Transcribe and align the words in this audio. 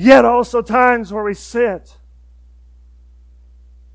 Yet 0.00 0.24
also 0.24 0.62
times 0.62 1.12
where 1.12 1.24
we 1.24 1.34
sit. 1.34 1.96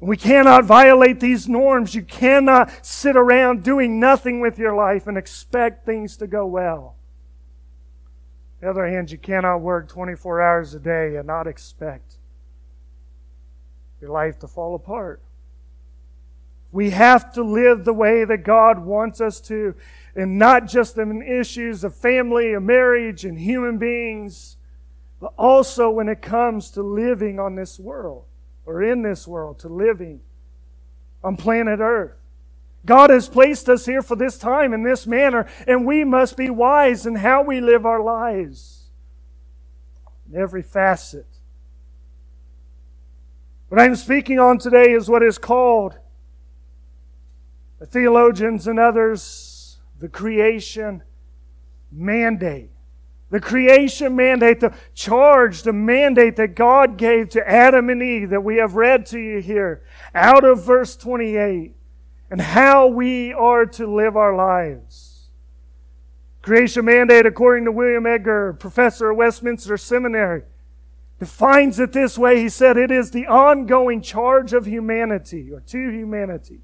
We 0.02 0.18
cannot 0.18 0.66
violate 0.66 1.22
these 1.22 1.48
norms. 1.48 1.96
You 1.96 2.02
cannot 2.02 2.86
sit 2.86 3.16
around 3.16 3.64
doing 3.64 4.02
nothing 4.02 4.42
with 4.42 4.60
your 4.60 4.76
life 4.76 5.08
and 5.08 5.18
expect 5.18 5.86
things 5.86 6.18
to 6.18 6.28
go 6.28 6.46
well. 6.46 6.98
On 8.58 8.66
the 8.66 8.70
other 8.70 8.86
hand, 8.86 9.12
you 9.12 9.18
cannot 9.18 9.62
work 9.62 9.88
24 9.88 10.42
hours 10.42 10.74
a 10.74 10.80
day 10.80 11.16
and 11.16 11.26
not 11.26 11.48
expect 11.48 12.16
your 14.02 14.10
life 14.10 14.38
to 14.40 14.48
fall 14.50 14.76
apart. 14.76 15.22
We 16.74 16.90
have 16.90 17.32
to 17.36 17.44
live 17.44 17.86
the 17.86 17.94
way 17.94 18.26
that 18.26 18.44
God 18.44 18.80
wants 18.80 19.22
us 19.22 19.40
to, 19.42 19.74
and 20.18 20.38
not 20.38 20.68
just 20.68 20.98
in 20.98 21.22
issues 21.22 21.86
of 21.86 21.96
family 21.96 22.54
and 22.54 22.68
marriage 22.68 23.24
and 23.24 23.40
human 23.40 23.78
beings, 23.78 24.58
but 25.24 25.32
also 25.38 25.90
when 25.90 26.10
it 26.10 26.22
comes 26.22 26.70
to 26.70 26.84
living 26.84 27.40
on 27.40 27.56
this 27.56 27.80
world 27.80 28.26
or 28.66 28.84
in 28.84 29.04
this 29.04 29.26
world, 29.26 29.58
to 29.58 29.70
living 29.70 30.20
on 31.24 31.38
planet 31.38 31.80
Earth. 31.80 32.18
God 32.86 33.10
has 33.10 33.30
placed 33.30 33.70
us 33.70 33.86
here 33.86 34.02
for 34.02 34.18
this 34.18 34.38
time 34.38 34.74
in 34.74 34.84
this 34.84 35.08
manner, 35.08 35.48
and 35.66 35.88
we 35.88 36.04
must 36.04 36.36
be 36.36 36.50
wise 36.50 37.06
in 37.06 37.16
how 37.16 37.42
we 37.42 37.62
live 37.62 37.86
our 37.86 38.02
lives 38.02 38.90
in 40.30 40.38
every 40.38 40.62
facet. 40.62 41.26
What 43.70 43.80
I'm 43.80 43.96
speaking 43.96 44.40
on 44.40 44.58
today 44.58 44.92
is 44.92 45.08
what 45.08 45.24
is 45.24 45.38
called 45.38 45.98
the 47.80 47.86
theologians 47.86 48.68
and 48.68 48.78
others, 48.78 49.78
the 50.02 50.10
creation 50.10 51.02
mandate. 51.94 52.73
The 53.34 53.42
creation 53.42 54.16
mandate, 54.16 54.60
the 54.60 54.76
charge, 54.94 55.64
the 55.64 55.74
mandate 55.74 56.36
that 56.36 56.54
God 56.54 56.98
gave 56.98 57.30
to 57.30 57.50
Adam 57.50 57.90
and 57.90 58.00
Eve 58.00 58.30
that 58.30 58.44
we 58.44 58.58
have 58.58 58.76
read 58.76 59.08
to 59.08 59.18
you 59.18 59.40
here 59.40 59.82
out 60.14 60.44
of 60.44 60.64
verse 60.64 60.96
28 60.96 61.74
and 62.30 62.40
how 62.40 62.86
we 62.86 63.34
are 63.34 63.66
to 63.66 63.88
live 63.88 64.16
our 64.16 64.36
lives. 64.36 65.30
Creation 66.44 66.86
mandate, 66.86 67.26
according 67.26 67.66
to 67.66 67.72
William 67.72 68.06
Edgar, 68.06 68.54
professor 68.54 69.10
at 69.10 69.18
Westminster 69.18 69.78
Seminary, 69.78 70.44
defines 71.18 71.80
it 71.80 71.92
this 71.92 72.20
way. 72.20 72.40
He 72.40 72.50
said, 72.50 72.78
It 72.78 72.92
is 72.92 73.10
the 73.10 73.26
ongoing 73.26 74.04
charge 74.04 74.54
of 74.54 74.68
humanity 74.68 75.52
or 75.52 75.62
to 75.62 75.90
humanity 75.90 76.62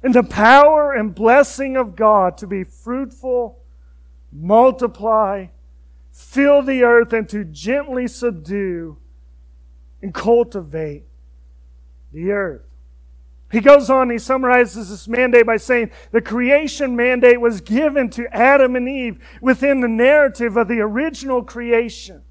and 0.00 0.14
the 0.14 0.22
power 0.22 0.92
and 0.92 1.12
blessing 1.12 1.76
of 1.76 1.96
God 1.96 2.38
to 2.38 2.46
be 2.46 2.62
fruitful, 2.62 3.58
multiply, 4.30 5.46
fill 6.18 6.62
the 6.62 6.82
earth, 6.82 7.12
and 7.12 7.28
to 7.28 7.44
gently 7.44 8.08
subdue 8.08 8.98
and 10.02 10.12
cultivate 10.12 11.04
the 12.12 12.32
earth. 12.32 12.62
He 13.52 13.60
goes 13.60 13.88
on, 13.88 14.10
he 14.10 14.18
summarizes 14.18 14.90
this 14.90 15.08
mandate 15.08 15.46
by 15.46 15.56
saying 15.56 15.90
the 16.10 16.20
creation 16.20 16.96
mandate 16.96 17.40
was 17.40 17.60
given 17.60 18.10
to 18.10 18.26
Adam 18.34 18.76
and 18.76 18.88
Eve 18.88 19.24
within 19.40 19.80
the 19.80 19.88
narrative 19.88 20.56
of 20.56 20.68
the 20.68 20.80
original 20.80 21.42
creation. 21.42 22.22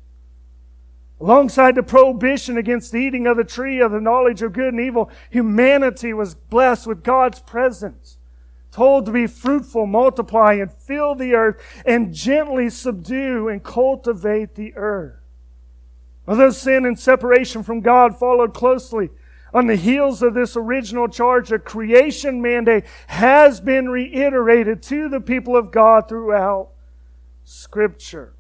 Alongside 1.20 1.74
the 1.74 1.82
prohibition 1.82 2.58
against 2.58 2.92
the 2.92 3.00
eating 3.00 3.26
of 3.26 3.38
the 3.38 3.44
tree 3.44 3.80
of 3.80 3.92
the 3.92 4.02
knowledge 4.02 4.44
of 4.44 4.54
good 4.54 4.74
and 4.74 4.82
evil, 4.82 5.10
humanity 5.32 6.14
was 6.14 6.36
blessed 6.36 6.86
with 6.86 7.04
God's 7.04 7.40
presence, 7.40 8.17
told 8.78 9.08
to 9.08 9.12
be 9.12 9.26
fruitful, 9.26 9.88
multiply, 9.88 10.54
and 10.54 10.72
fill 10.72 11.16
the 11.16 11.34
earth, 11.34 11.60
and 11.84 12.14
gently 12.14 12.70
subdue 12.70 13.48
and 13.48 13.64
cultivate 13.64 14.54
the 14.54 14.72
earth. 14.76 15.16
Although 16.28 16.52
sin 16.52 16.86
and 16.86 17.00
separation 17.00 17.64
from 17.64 17.82
God 17.82 18.20
followed 18.20 18.54
closely 18.54 19.10
on 19.52 19.66
the 19.66 19.76
heels 19.76 20.22
of 20.22 20.36
this 20.36 20.56
original 20.56 21.08
charge, 21.08 21.50
the 21.50 21.58
creation 21.58 22.40
mandate 22.40 22.84
has 23.08 23.60
been 23.60 23.90
reiterated 23.90 24.84
to 24.84 25.10
the 25.10 25.22
people 25.22 25.56
of 25.56 25.72
God 25.72 26.08
throughout 26.08 26.70
Scripture 27.46 28.36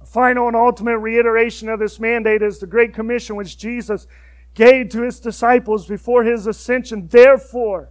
A 0.00 0.06
final 0.06 0.46
and 0.46 0.56
ultimate 0.56 0.96
reiteration 0.96 1.68
of 1.68 1.78
this 1.78 2.00
mandate 2.00 2.40
is 2.40 2.58
the 2.58 2.66
Great 2.66 2.94
Commission 2.94 3.36
which 3.36 3.58
Jesus 3.58 4.06
gave 4.54 4.88
to 4.88 5.02
his 5.02 5.20
disciples 5.20 5.86
before 5.86 6.24
his 6.24 6.46
ascension. 6.46 7.08
Therefore, 7.08 7.90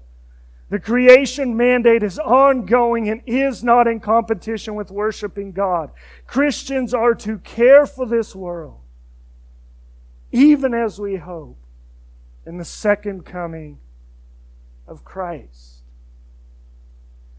the 0.69 0.79
creation 0.79 1.55
mandate 1.55 2.01
is 2.01 2.17
ongoing 2.17 3.07
and 3.09 3.21
is 3.25 3.63
not 3.63 3.87
in 3.87 3.99
competition 3.99 4.75
with 4.75 4.89
worshiping 4.89 5.51
God. 5.51 5.91
Christians 6.25 6.93
are 6.93 7.13
to 7.15 7.37
care 7.39 7.85
for 7.85 8.05
this 8.05 8.35
world, 8.35 8.79
even 10.31 10.73
as 10.73 10.99
we 10.99 11.17
hope 11.17 11.57
in 12.45 12.57
the 12.57 12.65
second 12.65 13.25
coming 13.25 13.79
of 14.87 15.03
Christ. 15.03 15.75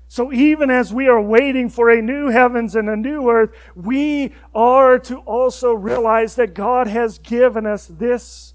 So 0.08 0.32
even 0.32 0.70
as 0.70 0.94
we 0.94 1.08
are 1.08 1.20
waiting 1.20 1.68
for 1.68 1.90
a 1.90 2.00
new 2.00 2.30
heavens 2.30 2.74
and 2.74 2.88
a 2.88 2.96
new 2.96 3.28
earth, 3.28 3.50
we 3.74 4.32
are 4.54 4.98
to 5.00 5.18
also 5.18 5.72
realize 5.72 6.36
that 6.36 6.54
God 6.54 6.86
has 6.86 7.18
given 7.18 7.66
us 7.66 7.86
this 7.86 8.54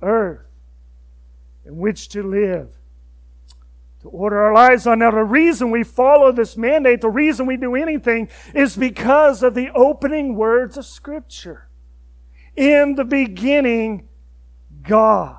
earth 0.00 0.46
in 1.66 1.76
which 1.76 2.08
to 2.10 2.22
live, 2.22 2.70
to 4.04 4.10
order 4.10 4.38
our 4.38 4.52
lives 4.52 4.86
on. 4.86 4.98
Now, 4.98 5.10
the 5.10 5.24
reason 5.24 5.70
we 5.70 5.82
follow 5.82 6.30
this 6.30 6.58
mandate, 6.58 7.00
the 7.00 7.08
reason 7.08 7.46
we 7.46 7.56
do 7.56 7.74
anything, 7.74 8.28
is 8.54 8.76
because 8.76 9.42
of 9.42 9.54
the 9.54 9.70
opening 9.74 10.36
words 10.36 10.76
of 10.76 10.84
Scripture. 10.84 11.68
In 12.54 12.96
the 12.96 13.04
beginning, 13.06 14.06
God. 14.82 15.38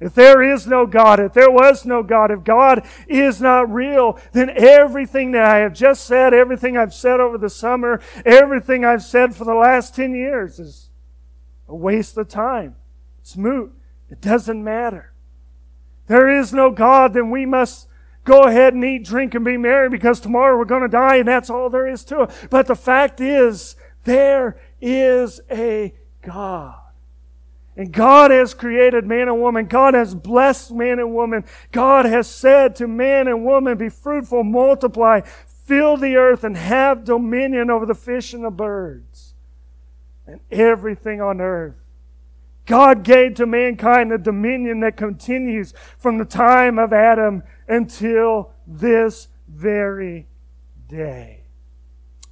If 0.00 0.12
there 0.12 0.42
is 0.42 0.66
no 0.66 0.86
God, 0.86 1.20
if 1.20 1.32
there 1.32 1.52
was 1.52 1.86
no 1.86 2.02
God, 2.02 2.32
if 2.32 2.42
God 2.42 2.84
is 3.06 3.40
not 3.40 3.72
real, 3.72 4.18
then 4.32 4.50
everything 4.50 5.30
that 5.30 5.44
I 5.44 5.58
have 5.58 5.72
just 5.72 6.06
said, 6.06 6.34
everything 6.34 6.76
I've 6.76 6.92
said 6.92 7.20
over 7.20 7.38
the 7.38 7.50
summer, 7.50 8.00
everything 8.26 8.84
I've 8.84 9.04
said 9.04 9.36
for 9.36 9.44
the 9.44 9.54
last 9.54 9.94
10 9.94 10.16
years 10.16 10.58
is 10.58 10.90
a 11.68 11.76
waste 11.76 12.16
of 12.16 12.26
time. 12.26 12.74
It's 13.20 13.36
moot. 13.36 13.72
It 14.08 14.20
doesn't 14.20 14.64
matter. 14.64 15.09
There 16.10 16.28
is 16.28 16.52
no 16.52 16.72
God, 16.72 17.14
then 17.14 17.30
we 17.30 17.46
must 17.46 17.86
go 18.24 18.42
ahead 18.42 18.74
and 18.74 18.84
eat, 18.84 19.04
drink, 19.04 19.32
and 19.36 19.44
be 19.44 19.56
merry 19.56 19.88
because 19.88 20.18
tomorrow 20.18 20.58
we're 20.58 20.64
going 20.64 20.82
to 20.82 20.88
die 20.88 21.18
and 21.18 21.28
that's 21.28 21.48
all 21.48 21.70
there 21.70 21.86
is 21.86 22.02
to 22.06 22.22
it. 22.22 22.30
But 22.50 22.66
the 22.66 22.74
fact 22.74 23.20
is, 23.20 23.76
there 24.02 24.60
is 24.80 25.40
a 25.48 25.94
God. 26.22 26.80
And 27.76 27.92
God 27.92 28.32
has 28.32 28.54
created 28.54 29.06
man 29.06 29.28
and 29.28 29.40
woman. 29.40 29.66
God 29.66 29.94
has 29.94 30.16
blessed 30.16 30.72
man 30.72 30.98
and 30.98 31.14
woman. 31.14 31.44
God 31.70 32.06
has 32.06 32.26
said 32.26 32.74
to 32.76 32.88
man 32.88 33.28
and 33.28 33.44
woman, 33.44 33.78
be 33.78 33.88
fruitful, 33.88 34.42
multiply, 34.42 35.20
fill 35.46 35.96
the 35.96 36.16
earth, 36.16 36.42
and 36.42 36.56
have 36.56 37.04
dominion 37.04 37.70
over 37.70 37.86
the 37.86 37.94
fish 37.94 38.34
and 38.34 38.44
the 38.44 38.50
birds 38.50 39.34
and 40.26 40.40
everything 40.50 41.20
on 41.20 41.40
earth. 41.40 41.76
God 42.70 43.02
gave 43.02 43.34
to 43.34 43.46
mankind 43.46 44.12
a 44.12 44.16
dominion 44.16 44.78
that 44.80 44.96
continues 44.96 45.74
from 45.98 46.18
the 46.18 46.24
time 46.24 46.78
of 46.78 46.92
Adam 46.92 47.42
until 47.66 48.52
this 48.64 49.26
very 49.48 50.28
day. 50.86 51.46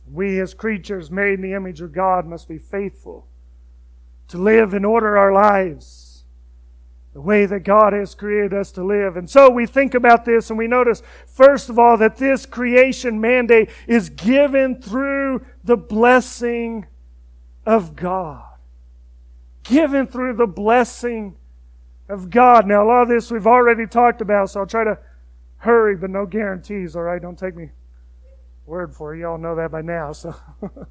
We 0.08 0.38
as 0.38 0.54
creatures 0.54 1.10
made 1.10 1.34
in 1.34 1.40
the 1.40 1.54
image 1.54 1.80
of 1.80 1.92
God 1.92 2.24
must 2.24 2.46
be 2.46 2.56
faithful 2.56 3.26
to 4.28 4.38
live 4.38 4.74
and 4.74 4.86
order 4.86 5.18
our 5.18 5.32
lives 5.32 6.22
the 7.14 7.20
way 7.20 7.44
that 7.44 7.64
God 7.64 7.92
has 7.92 8.14
created 8.14 8.54
us 8.54 8.70
to 8.72 8.84
live. 8.84 9.16
And 9.16 9.28
so 9.28 9.50
we 9.50 9.66
think 9.66 9.94
about 9.94 10.24
this 10.24 10.50
and 10.50 10.58
we 10.58 10.68
notice, 10.68 11.02
first 11.26 11.68
of 11.68 11.80
all, 11.80 11.96
that 11.96 12.16
this 12.16 12.46
creation 12.46 13.20
mandate 13.20 13.70
is 13.88 14.08
given 14.08 14.80
through 14.80 15.44
the 15.64 15.76
blessing 15.76 16.86
of 17.66 17.96
God. 17.96 18.44
Given 19.68 20.06
through 20.06 20.34
the 20.34 20.46
blessing 20.46 21.36
of 22.08 22.30
God. 22.30 22.66
Now, 22.66 22.84
a 22.84 22.86
lot 22.86 23.02
of 23.02 23.08
this 23.08 23.30
we've 23.30 23.46
already 23.46 23.86
talked 23.86 24.20
about, 24.20 24.50
so 24.50 24.60
I'll 24.60 24.66
try 24.66 24.84
to 24.84 24.98
hurry, 25.58 25.96
but 25.96 26.10
no 26.10 26.26
guarantees, 26.26 26.96
all 26.96 27.02
right? 27.02 27.20
Don't 27.20 27.38
take 27.38 27.54
me 27.54 27.70
word 28.66 28.94
for 28.94 29.14
it. 29.14 29.18
You 29.18 29.28
all 29.28 29.38
know 29.38 29.56
that 29.56 29.70
by 29.70 29.82
now, 29.82 30.12
so. 30.12 30.34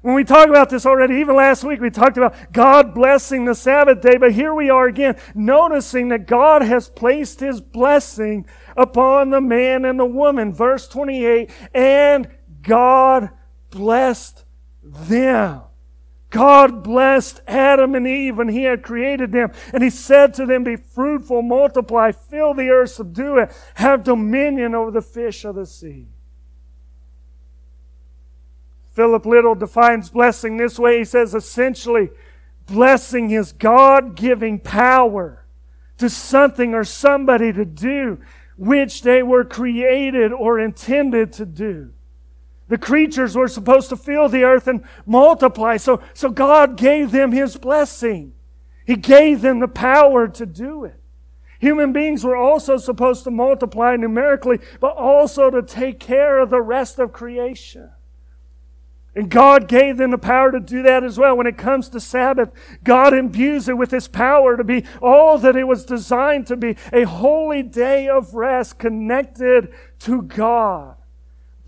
When 0.00 0.14
we 0.14 0.22
talk 0.22 0.48
about 0.48 0.70
this 0.70 0.86
already, 0.86 1.16
even 1.16 1.34
last 1.34 1.64
week, 1.64 1.80
we 1.80 1.90
talked 1.90 2.16
about 2.16 2.52
God 2.52 2.94
blessing 2.94 3.44
the 3.44 3.54
Sabbath 3.54 4.00
day, 4.00 4.16
but 4.16 4.32
here 4.32 4.54
we 4.54 4.70
are 4.70 4.86
again, 4.86 5.16
noticing 5.34 6.08
that 6.08 6.26
God 6.26 6.62
has 6.62 6.88
placed 6.88 7.40
His 7.40 7.60
blessing 7.60 8.46
upon 8.76 9.30
the 9.30 9.40
man 9.40 9.84
and 9.84 9.98
the 9.98 10.06
woman. 10.06 10.54
Verse 10.54 10.86
28, 10.86 11.50
and 11.74 12.28
God 12.62 13.30
blessed 13.70 14.44
them. 14.84 15.62
God 16.30 16.82
blessed 16.82 17.40
Adam 17.46 17.94
and 17.94 18.06
Eve 18.06 18.36
when 18.36 18.48
He 18.48 18.64
had 18.64 18.82
created 18.82 19.32
them. 19.32 19.52
And 19.72 19.82
He 19.82 19.90
said 19.90 20.34
to 20.34 20.46
them, 20.46 20.64
Be 20.64 20.76
fruitful, 20.76 21.42
multiply, 21.42 22.12
fill 22.12 22.54
the 22.54 22.68
earth, 22.68 22.90
subdue 22.90 23.38
it, 23.38 23.52
have 23.74 24.04
dominion 24.04 24.74
over 24.74 24.90
the 24.90 25.02
fish 25.02 25.44
of 25.44 25.54
the 25.54 25.66
sea 25.66 26.06
Philip 28.98 29.26
Little 29.26 29.54
defines 29.54 30.10
blessing 30.10 30.56
this 30.56 30.76
way. 30.76 30.98
He 30.98 31.04
says 31.04 31.32
essentially, 31.32 32.10
blessing 32.66 33.30
is 33.30 33.52
God 33.52 34.16
giving 34.16 34.58
power 34.58 35.46
to 35.98 36.10
something 36.10 36.74
or 36.74 36.82
somebody 36.82 37.52
to 37.52 37.64
do 37.64 38.18
which 38.56 39.02
they 39.02 39.22
were 39.22 39.44
created 39.44 40.32
or 40.32 40.58
intended 40.58 41.32
to 41.34 41.46
do. 41.46 41.92
The 42.68 42.78
creatures 42.78 43.34
were 43.34 43.48
supposed 43.48 43.88
to 43.88 43.96
fill 43.96 44.28
the 44.28 44.44
earth 44.44 44.68
and 44.68 44.84
multiply. 45.06 45.78
So, 45.78 46.02
so 46.14 46.30
God 46.30 46.76
gave 46.76 47.10
them 47.10 47.32
His 47.32 47.56
blessing. 47.56 48.34
He 48.86 48.96
gave 48.96 49.40
them 49.40 49.60
the 49.60 49.68
power 49.68 50.28
to 50.28 50.46
do 50.46 50.84
it. 50.84 51.00
Human 51.60 51.92
beings 51.92 52.24
were 52.24 52.36
also 52.36 52.76
supposed 52.76 53.24
to 53.24 53.30
multiply 53.30 53.96
numerically, 53.96 54.60
but 54.80 54.96
also 54.96 55.50
to 55.50 55.62
take 55.62 55.98
care 55.98 56.38
of 56.38 56.50
the 56.50 56.62
rest 56.62 56.98
of 56.98 57.12
creation. 57.12 57.90
And 59.14 59.28
God 59.28 59.66
gave 59.66 59.96
them 59.96 60.12
the 60.12 60.18
power 60.18 60.52
to 60.52 60.60
do 60.60 60.82
that 60.82 61.02
as 61.02 61.18
well. 61.18 61.36
When 61.36 61.48
it 61.48 61.58
comes 61.58 61.88
to 61.88 61.98
Sabbath, 61.98 62.50
God 62.84 63.12
imbues 63.14 63.68
it 63.68 63.76
with 63.76 63.90
His 63.90 64.06
power 64.06 64.56
to 64.56 64.62
be 64.62 64.84
all 65.02 65.38
that 65.38 65.56
it 65.56 65.64
was 65.64 65.84
designed 65.84 66.46
to 66.46 66.56
be 66.56 66.76
a 66.92 67.02
holy 67.02 67.64
day 67.64 68.08
of 68.08 68.34
rest 68.34 68.78
connected 68.78 69.72
to 70.00 70.22
God. 70.22 70.97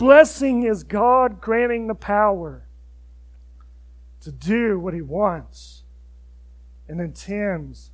Blessing 0.00 0.62
is 0.62 0.82
God 0.82 1.43
granting 1.43 1.87
the 1.87 1.94
power 1.94 2.67
to 4.23 4.32
do 4.32 4.81
what 4.81 4.94
He 4.94 5.02
wants 5.02 5.82
and 6.88 7.02
intends 7.02 7.91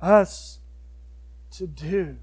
us 0.00 0.60
to 1.50 1.66
do. 1.66 2.16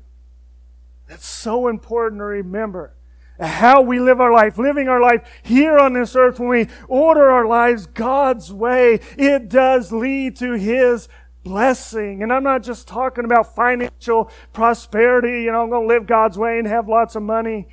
That's 1.08 1.28
so 1.28 1.68
important 1.68 2.22
to 2.22 2.26
remember. 2.26 2.96
How 3.40 3.84
we 3.84 4.00
live 4.00 4.20
our 4.20 4.34
life, 4.34 4.58
living 4.58 4.88
our 4.88 5.00
life 5.00 5.22
here 5.44 5.78
on 5.78 5.94
this 5.94 6.16
earth, 6.16 6.40
when 6.40 6.50
we 6.50 6.68
order 6.88 7.30
our 7.30 7.46
lives 7.46 7.86
God's 7.86 8.52
way, 8.52 9.00
it 9.16 9.48
does 9.48 9.92
lead 9.92 10.38
to 10.38 10.54
His 10.54 11.08
blessing. 11.44 12.24
And 12.24 12.34
I'm 12.34 12.44
not 12.44 12.64
just 12.64 12.88
talking 12.88 13.26
about 13.26 13.56
financial 13.56 14.32
prosperity, 14.54 15.44
you 15.44 15.52
know, 15.52 15.62
I'm 15.62 15.70
going 15.70 15.88
to 15.88 15.94
live 15.94 16.08
God's 16.08 16.36
way 16.36 16.58
and 16.58 16.68
have 16.68 16.90
lots 16.90 17.16
of 17.16 17.22
money. 17.22 17.68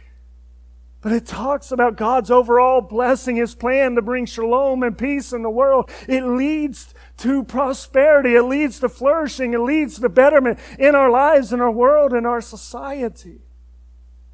But 1.06 1.12
it 1.12 1.24
talks 1.24 1.70
about 1.70 1.94
God's 1.96 2.32
overall 2.32 2.80
blessing, 2.80 3.36
His 3.36 3.54
plan 3.54 3.94
to 3.94 4.02
bring 4.02 4.26
shalom 4.26 4.82
and 4.82 4.98
peace 4.98 5.32
in 5.32 5.42
the 5.42 5.48
world. 5.48 5.88
It 6.08 6.24
leads 6.24 6.94
to 7.18 7.44
prosperity. 7.44 8.34
It 8.34 8.42
leads 8.42 8.80
to 8.80 8.88
flourishing. 8.88 9.54
It 9.54 9.60
leads 9.60 10.00
to 10.00 10.08
betterment 10.08 10.58
in 10.80 10.96
our 10.96 11.08
lives, 11.08 11.52
in 11.52 11.60
our 11.60 11.70
world, 11.70 12.12
in 12.12 12.26
our 12.26 12.40
society. 12.40 13.38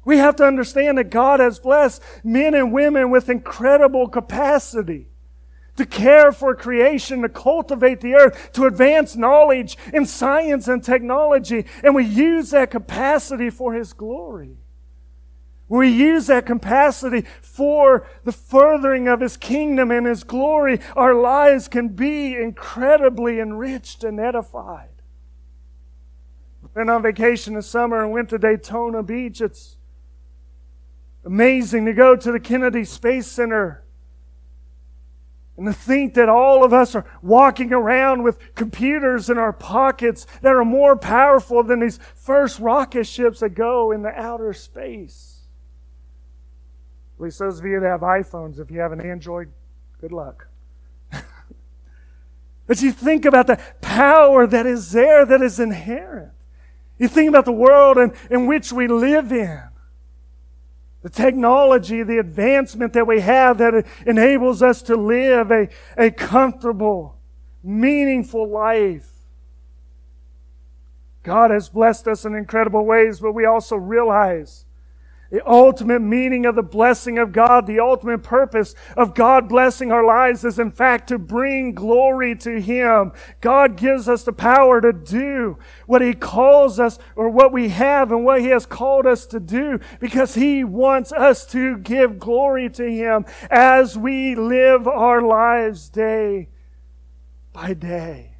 We 0.03 0.17
have 0.17 0.35
to 0.37 0.45
understand 0.45 0.97
that 0.97 1.11
God 1.11 1.39
has 1.39 1.59
blessed 1.59 2.01
men 2.23 2.55
and 2.55 2.73
women 2.73 3.11
with 3.11 3.29
incredible 3.29 4.07
capacity 4.07 5.09
to 5.75 5.85
care 5.85 6.31
for 6.31 6.55
creation, 6.55 7.21
to 7.21 7.29
cultivate 7.29 8.01
the 8.01 8.15
earth, 8.15 8.51
to 8.53 8.65
advance 8.65 9.15
knowledge 9.15 9.77
in 9.93 10.07
science 10.07 10.67
and 10.67 10.83
technology. 10.83 11.67
And 11.83 11.93
we 11.93 12.03
use 12.03 12.49
that 12.49 12.71
capacity 12.71 13.51
for 13.51 13.75
His 13.75 13.93
glory. 13.93 14.57
We 15.73 15.89
use 15.89 16.27
that 16.27 16.45
capacity 16.45 17.25
for 17.41 18.05
the 18.25 18.31
furthering 18.31 19.07
of 19.07 19.21
His 19.21 19.37
kingdom 19.37 19.89
and 19.89 20.05
His 20.05 20.23
glory. 20.23 20.79
Our 20.95 21.15
lives 21.15 21.67
can 21.67 21.87
be 21.87 22.35
incredibly 22.35 23.39
enriched 23.39 24.03
and 24.03 24.19
edified. 24.19 24.89
Been 26.75 26.89
on 26.89 27.01
vacation 27.01 27.55
this 27.55 27.65
summer 27.65 28.03
and 28.03 28.11
went 28.11 28.29
to 28.29 28.37
Daytona 28.37 29.01
Beach. 29.01 29.41
It's 29.41 29.77
amazing 31.25 31.85
to 31.85 31.93
go 31.93 32.15
to 32.15 32.31
the 32.31 32.39
Kennedy 32.39 32.83
Space 32.83 33.25
Center 33.25 33.83
and 35.57 35.65
to 35.65 35.73
think 35.73 36.13
that 36.13 36.29
all 36.29 36.63
of 36.63 36.71
us 36.71 36.93
are 36.93 37.05
walking 37.23 37.73
around 37.73 38.21
with 38.21 38.37
computers 38.53 39.27
in 39.27 39.39
our 39.39 39.53
pockets 39.53 40.27
that 40.43 40.53
are 40.53 40.65
more 40.65 40.95
powerful 40.95 41.63
than 41.63 41.79
these 41.79 41.97
first 42.13 42.59
rocket 42.59 43.07
ships 43.07 43.39
that 43.39 43.55
go 43.55 43.91
in 43.91 44.03
the 44.03 44.09
outer 44.09 44.53
space. 44.53 45.32
At 47.23 47.27
least 47.27 47.39
those 47.39 47.59
of 47.59 47.65
you 47.65 47.79
that 47.79 47.87
have 47.87 48.01
iPhones, 48.01 48.59
if 48.59 48.69
you 48.69 48.81
have 48.81 48.91
an 48.91 48.99
Android, 48.99 49.49
good 50.01 50.11
luck. 50.11 50.49
but 52.67 52.81
you 52.81 52.91
think 52.91 53.23
about 53.23 53.47
the 53.47 53.61
power 53.79 54.45
that 54.45 54.65
is 54.65 54.91
there, 54.91 55.25
that 55.25 55.41
is 55.41 55.57
inherent. 55.57 56.33
You 56.97 57.07
think 57.07 57.29
about 57.29 57.45
the 57.45 57.53
world 57.53 57.97
in, 57.97 58.11
in 58.29 58.45
which 58.45 58.73
we 58.73 58.89
live 58.89 59.31
in. 59.31 59.61
The 61.01 61.09
technology, 61.09 62.03
the 62.03 62.17
advancement 62.17 62.91
that 62.91 63.07
we 63.07 63.21
have 63.21 63.57
that 63.59 63.85
enables 64.05 64.61
us 64.61 64.81
to 64.81 64.97
live 64.97 65.49
a, 65.49 65.69
a 65.95 66.11
comfortable, 66.11 67.15
meaningful 67.63 68.49
life. 68.49 69.07
God 71.23 71.51
has 71.51 71.69
blessed 71.69 72.05
us 72.05 72.25
in 72.25 72.35
incredible 72.35 72.85
ways, 72.85 73.21
but 73.21 73.31
we 73.31 73.45
also 73.45 73.77
realize 73.77 74.65
the 75.33 75.41
ultimate 75.49 76.03
meaning 76.03 76.45
of 76.45 76.53
the 76.53 76.61
blessing 76.61 77.17
of 77.17 77.31
God, 77.31 77.65
the 77.65 77.79
ultimate 77.79 78.21
purpose 78.21 78.75
of 78.95 79.15
God 79.15 79.49
blessing 79.49 79.91
our 79.91 80.05
lives 80.05 80.45
is 80.45 80.59
in 80.59 80.69
fact 80.69 81.07
to 81.07 81.17
bring 81.17 81.73
glory 81.73 82.35
to 82.35 82.61
Him. 82.61 83.11
God 83.41 83.75
gives 83.75 84.07
us 84.07 84.21
the 84.21 84.31
power 84.31 84.79
to 84.79 84.93
do 84.93 85.57
what 85.87 86.03
He 86.03 86.13
calls 86.13 86.79
us 86.79 86.99
or 87.15 87.29
what 87.29 87.51
we 87.51 87.69
have 87.69 88.11
and 88.11 88.23
what 88.23 88.41
He 88.41 88.49
has 88.49 88.67
called 88.67 89.07
us 89.07 89.25
to 89.25 89.39
do 89.39 89.79
because 89.99 90.35
He 90.35 90.63
wants 90.63 91.11
us 91.11 91.47
to 91.47 91.79
give 91.79 92.19
glory 92.19 92.69
to 92.69 92.87
Him 92.87 93.25
as 93.49 93.97
we 93.97 94.35
live 94.35 94.87
our 94.87 95.23
lives 95.23 95.89
day 95.89 96.49
by 97.53 97.73
day. 97.73 98.35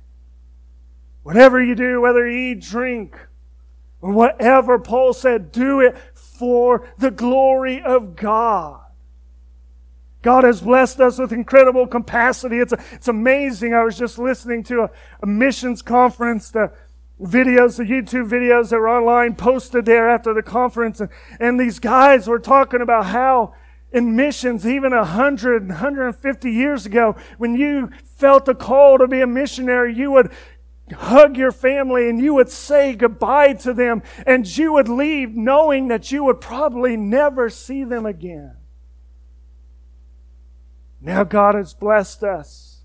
Whatever 1.24 1.60
you 1.60 1.74
do, 1.74 2.01
whether 2.01 2.30
you 2.30 2.51
eat, 2.51 2.62
drink, 2.62 3.18
or 4.04 4.12
whatever 4.12 4.78
Paul 4.80 5.13
said, 5.13 5.54
do 5.54 5.80
it 5.80 5.95
for 6.35 6.88
the 6.97 7.12
glory 7.12 7.81
of 7.81 8.15
God. 8.15 8.81
God 10.21 10.45
has 10.45 10.62
blessed 10.62 11.01
us 11.01 11.19
with 11.19 11.33
incredible 11.33 11.85
capacity. 11.85 12.59
It's, 12.59 12.74
it's 12.91 13.09
amazing. 13.09 13.74
I 13.74 13.83
was 13.83 13.97
just 13.97 14.18
listening 14.18 14.63
to 14.63 14.83
a, 14.83 14.89
a 15.21 15.27
missions 15.27 15.81
conference, 15.81 16.50
the 16.50 16.71
videos, 17.21 17.77
the 17.77 17.83
YouTube 17.83 18.30
videos 18.30 18.69
that 18.69 18.80
were 18.80 18.89
online 18.89 19.35
posted 19.35 19.85
there 19.85 20.09
after 20.09 20.33
the 20.33 20.41
conference. 20.41 21.01
And, 21.01 21.09
and 21.39 21.59
these 21.59 21.80
guys 21.80 22.27
were 22.27 22.39
talking 22.39 22.81
about 22.81 23.07
how 23.07 23.53
in 23.91 24.15
missions, 24.15 24.65
even 24.65 24.91
100, 24.91 25.68
150 25.68 26.51
years 26.51 26.85
ago, 26.85 27.15
when 27.38 27.56
you 27.56 27.91
felt 28.03 28.45
the 28.45 28.56
call 28.56 28.97
to 28.97 29.07
be 29.07 29.21
a 29.21 29.27
missionary, 29.27 29.94
you 29.94 30.11
would 30.11 30.31
hug 30.94 31.38
your 31.38 31.52
family 31.52 32.09
and 32.09 32.19
you 32.19 32.33
would 32.33 32.50
say 32.50 32.95
goodbye 32.95 33.54
to 33.54 33.73
them 33.73 34.02
and 34.26 34.45
you 34.57 34.73
would 34.73 34.88
leave 34.88 35.35
knowing 35.35 35.90
that 35.90 36.12
you 36.12 36.23
would 36.23 36.42
probably 36.42 36.95
never 36.97 37.50
see 37.50 37.83
them 37.83 38.06
again. 38.06 38.56
Now 41.02 41.23
God 41.23 41.56
has 41.56 41.73
blessed 41.73 42.23
us. 42.23 42.80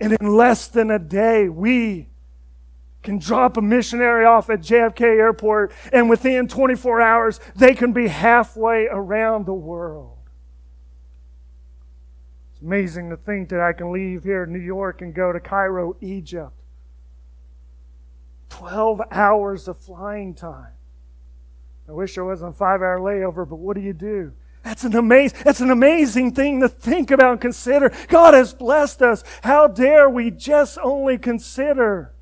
And 0.00 0.14
in 0.14 0.34
less 0.34 0.66
than 0.66 0.90
a 0.90 0.98
day, 0.98 1.48
we 1.48 2.08
can 3.02 3.18
drop 3.18 3.56
a 3.56 3.62
missionary 3.62 4.24
off 4.24 4.50
at 4.50 4.60
JFK 4.60 5.02
Airport, 5.02 5.72
and 5.92 6.10
within 6.10 6.48
24 6.48 7.00
hours, 7.00 7.40
they 7.56 7.74
can 7.74 7.92
be 7.92 8.08
halfway 8.08 8.86
around 8.86 9.46
the 9.46 9.54
world. 9.54 10.19
It's 12.60 12.66
amazing 12.66 13.08
to 13.08 13.16
think 13.16 13.48
that 13.48 13.60
I 13.60 13.72
can 13.72 13.90
leave 13.90 14.22
here 14.22 14.44
in 14.44 14.52
New 14.52 14.58
York 14.58 15.00
and 15.00 15.14
go 15.14 15.32
to 15.32 15.40
Cairo, 15.40 15.96
Egypt. 16.02 16.52
12 18.50 19.00
hours 19.10 19.66
of 19.66 19.78
flying 19.78 20.34
time. 20.34 20.74
I 21.88 21.92
wish 21.92 22.16
there 22.16 22.24
wasn't 22.26 22.54
a 22.54 22.58
five 22.58 22.82
hour 22.82 22.98
layover, 22.98 23.48
but 23.48 23.56
what 23.56 23.76
do 23.76 23.80
you 23.80 23.94
do? 23.94 24.34
That's 24.62 24.84
an 24.84 24.94
amazing, 24.94 25.38
that's 25.42 25.62
an 25.62 25.70
amazing 25.70 26.34
thing 26.34 26.60
to 26.60 26.68
think 26.68 27.10
about 27.10 27.32
and 27.32 27.40
consider. 27.40 27.94
God 28.08 28.34
has 28.34 28.52
blessed 28.52 29.00
us. 29.00 29.24
How 29.42 29.66
dare 29.66 30.10
we 30.10 30.30
just 30.30 30.76
only 30.82 31.16
consider? 31.16 32.12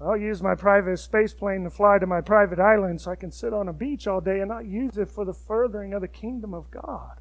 I'll 0.00 0.16
use 0.16 0.42
my 0.42 0.56
private 0.56 0.96
space 0.96 1.32
plane 1.32 1.62
to 1.62 1.70
fly 1.70 1.98
to 2.00 2.06
my 2.06 2.20
private 2.20 2.58
island 2.58 3.00
so 3.00 3.12
I 3.12 3.16
can 3.16 3.30
sit 3.30 3.54
on 3.54 3.68
a 3.68 3.72
beach 3.72 4.08
all 4.08 4.20
day 4.20 4.40
and 4.40 4.48
not 4.48 4.66
use 4.66 4.98
it 4.98 5.08
for 5.08 5.24
the 5.24 5.34
furthering 5.34 5.92
of 5.92 6.00
the 6.00 6.08
kingdom 6.08 6.52
of 6.52 6.68
God. 6.72 7.20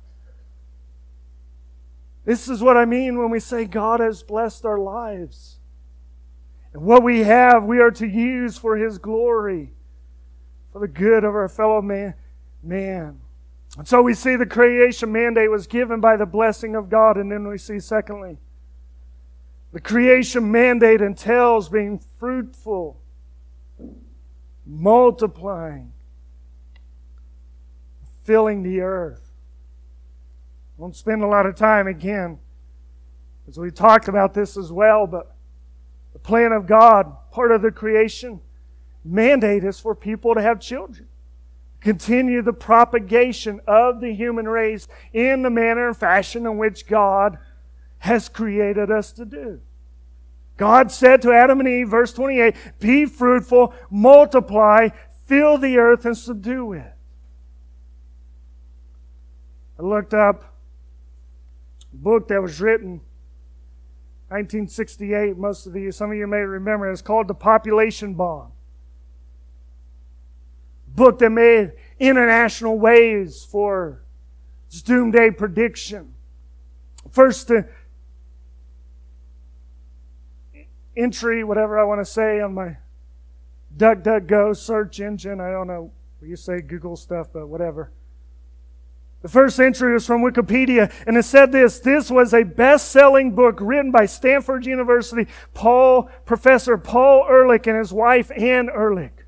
This 2.30 2.48
is 2.48 2.62
what 2.62 2.78
I 2.78 2.86
mean 2.86 3.18
when 3.18 3.32
we 3.32 3.40
say 3.40 3.66
God 3.66 4.00
has 4.02 4.22
blessed 4.22 4.64
our 4.64 4.78
lives. 4.78 5.58
And 6.74 6.84
what 6.84 7.02
we 7.02 7.22
have, 7.22 7.64
we 7.64 7.80
are 7.80 7.90
to 7.90 8.06
use 8.06 8.56
for 8.56 8.78
His 8.78 9.00
glory, 9.00 9.74
for 10.72 10.78
the 10.78 10.88
good 10.88 11.24
of 11.24 11.34
our 11.34 11.50
fellow 11.50 11.82
man. 11.82 12.14
man. 12.62 13.20
And 13.80 13.88
so 13.88 14.04
we 14.04 14.14
see 14.14 14.36
the 14.36 14.46
creation 14.46 15.12
mandate 15.12 15.50
was 15.50 15.66
given 15.66 16.02
by 16.02 16.18
the 16.18 16.28
blessing 16.28 16.76
of 16.76 16.88
God. 16.88 17.18
And 17.18 17.32
then 17.32 17.48
we 17.48 17.58
see, 17.58 17.80
secondly, 17.80 18.38
the 19.74 19.82
creation 19.82 20.52
mandate 20.52 21.02
entails 21.02 21.68
being 21.68 21.98
fruitful, 22.20 23.02
multiplying, 24.68 25.94
filling 28.24 28.62
the 28.62 28.82
earth. 28.82 29.29
Won't 30.80 30.96
spend 30.96 31.22
a 31.22 31.28
lot 31.28 31.46
of 31.46 31.56
time 31.56 31.88
again, 31.88 32.40
as 33.50 33.58
we 33.58 33.70
talked 33.70 34.08
about 34.08 34.34
this 34.34 34.56
as 34.56 34.72
well, 34.72 35.06
but 35.06 35.36
the 36.14 36.20
plan 36.20 36.54
of 36.54 36.68
God, 36.68 37.14
part 37.32 37.52
of 37.52 37.62
the 37.62 37.70
creation 37.70 38.40
mandate 39.04 39.66
is 39.66 39.78
for 39.78 39.94
people 39.94 40.34
to 40.36 40.42
have 40.42 40.62
children. 40.62 41.10
Continue 41.82 42.42
the 42.42 42.54
propagation 42.54 43.60
of 43.68 44.00
the 44.00 44.14
human 44.14 44.48
race 44.48 44.88
in 45.12 45.42
the 45.42 45.50
manner 45.50 45.90
and 45.90 45.98
fashion 45.98 46.46
in 46.46 46.58
which 46.58 46.88
God 46.88 47.38
has 47.98 48.30
created 48.30 48.90
us 48.90 49.12
to 49.14 49.26
do. 49.26 49.60
God 50.56 50.94
said 50.94 51.22
to 51.24 51.34
Adam 51.34 51.60
and 51.60 51.68
Eve, 51.68 51.90
verse 51.90 52.14
28, 52.14 52.56
be 52.80 53.06
fruitful, 53.06 53.74
multiply, 53.90 54.90
fill 55.26 55.58
the 55.58 55.78
earth, 55.78 56.06
and 56.06 56.18
subdue 56.18 56.72
it. 56.72 56.94
I 59.78 59.82
looked 59.82 60.14
up 60.14 60.46
book 61.94 62.28
that 62.28 62.42
was 62.42 62.60
written 62.62 63.02
1968. 64.30 65.38
Most 65.38 65.66
of 65.66 65.76
you, 65.76 65.92
some 65.92 66.12
of 66.12 66.18
you 66.18 66.28
may 66.28 66.38
remember. 66.38 66.90
It's 66.92 67.02
called 67.02 67.28
The 67.28 67.34
Population 67.34 68.14
Bomb. 68.14 68.52
Book 70.88 71.20
that 71.20 71.32
made 71.32 71.72
international 72.00 72.78
waves 72.78 73.44
for 73.44 74.04
its 74.68 74.82
doomsday 74.82 75.32
prediction. 75.32 76.14
First 77.10 77.50
uh, 77.50 77.64
entry, 80.96 81.44
whatever 81.44 81.80
I 81.80 81.84
want 81.84 82.02
to 82.02 82.06
say, 82.06 82.40
on 82.40 82.54
my 82.54 82.78
DuckDuckGo 83.76 84.56
search 84.56 85.00
engine. 85.00 85.40
I 85.40 85.52
don't 85.52 85.68
know. 85.68 85.92
You 86.22 86.36
say 86.36 86.62
Google 86.62 86.96
stuff, 86.96 87.30
but 87.34 87.48
whatever. 87.48 87.92
The 89.22 89.28
first 89.28 89.60
entry 89.60 89.94
was 89.94 90.06
from 90.06 90.22
Wikipedia, 90.22 90.92
and 91.06 91.18
it 91.18 91.24
said 91.24 91.52
this 91.52 91.80
This 91.80 92.10
was 92.10 92.34
a 92.34 92.44
best 92.44 92.90
selling 92.90 93.36
book 93.36 93.58
written 93.60 93.92
by 93.92 94.06
Stanford 94.06 94.66
University 94.66 95.30
Paul, 95.54 96.10
Professor 96.26 96.78
Paul 96.78 97.26
Ehrlich 97.30 97.68
and 97.68 97.78
his 97.78 97.92
wife 97.92 98.32
Anne 98.32 98.70
Ehrlich. 98.70 99.26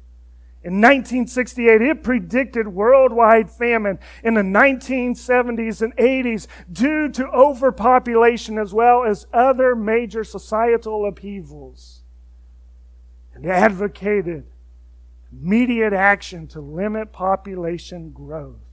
In 0.63 0.75
1968, 0.75 1.81
it 1.81 2.03
predicted 2.03 2.67
worldwide 2.67 3.49
famine 3.49 3.97
in 4.23 4.35
the 4.35 4.41
1970s 4.41 5.81
and 5.81 5.95
80s 5.97 6.45
due 6.71 7.09
to 7.09 7.27
overpopulation 7.29 8.59
as 8.59 8.71
well 8.71 9.03
as 9.03 9.25
other 9.33 9.75
major 9.75 10.23
societal 10.23 11.05
upheavals. 11.05 12.03
And 13.33 13.45
advocated 13.45 14.45
immediate 15.31 15.93
action 15.93 16.45
to 16.45 16.61
limit 16.61 17.11
population 17.11 18.11
growth. 18.11 18.70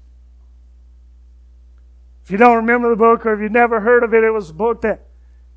If 2.28 2.32
you 2.32 2.36
don't 2.36 2.56
remember 2.56 2.90
the 2.90 2.96
book 2.96 3.24
or 3.24 3.32
if 3.32 3.40
you've 3.40 3.52
never 3.52 3.80
heard 3.80 4.04
of 4.04 4.12
it, 4.12 4.22
it 4.22 4.30
was 4.30 4.50
a 4.50 4.52
book 4.52 4.82
that 4.82 5.06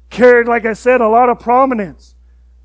carried, 0.10 0.48
like 0.48 0.66
I 0.66 0.72
said, 0.72 1.01
a 1.01 1.08
lot 1.10 1.28
of 1.28 1.38
prominence. 1.38 2.16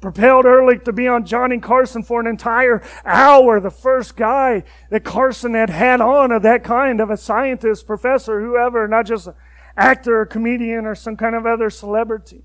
Propelled 0.01 0.47
Ehrlich 0.47 0.85
to 0.85 0.93
be 0.93 1.09
on 1.09 1.27
Johnny 1.27 1.59
Carson 1.59 2.05
for 2.05 2.21
an 2.21 2.29
entire 2.29 2.85
hour, 3.05 3.59
the 3.59 3.69
first 3.69 4.17
guy 4.17 4.63
that 4.91 5.03
Carson 5.03 5.55
had 5.55 5.71
had 5.71 6.01
on 6.01 6.31
of 6.31 6.43
that 6.43 6.63
kind 6.63 7.01
of 7.01 7.11
a 7.11 7.17
scientist, 7.17 7.85
professor, 7.89 8.41
whoever, 8.41 8.87
not 8.87 9.07
just 9.07 9.27
an 9.27 9.35
actor 9.77 10.21
or 10.21 10.27
comedian 10.27 10.87
or 10.87 10.95
some 10.95 11.17
kind 11.17 11.35
of 11.35 11.45
other 11.45 11.69
celebrity. 11.69 12.45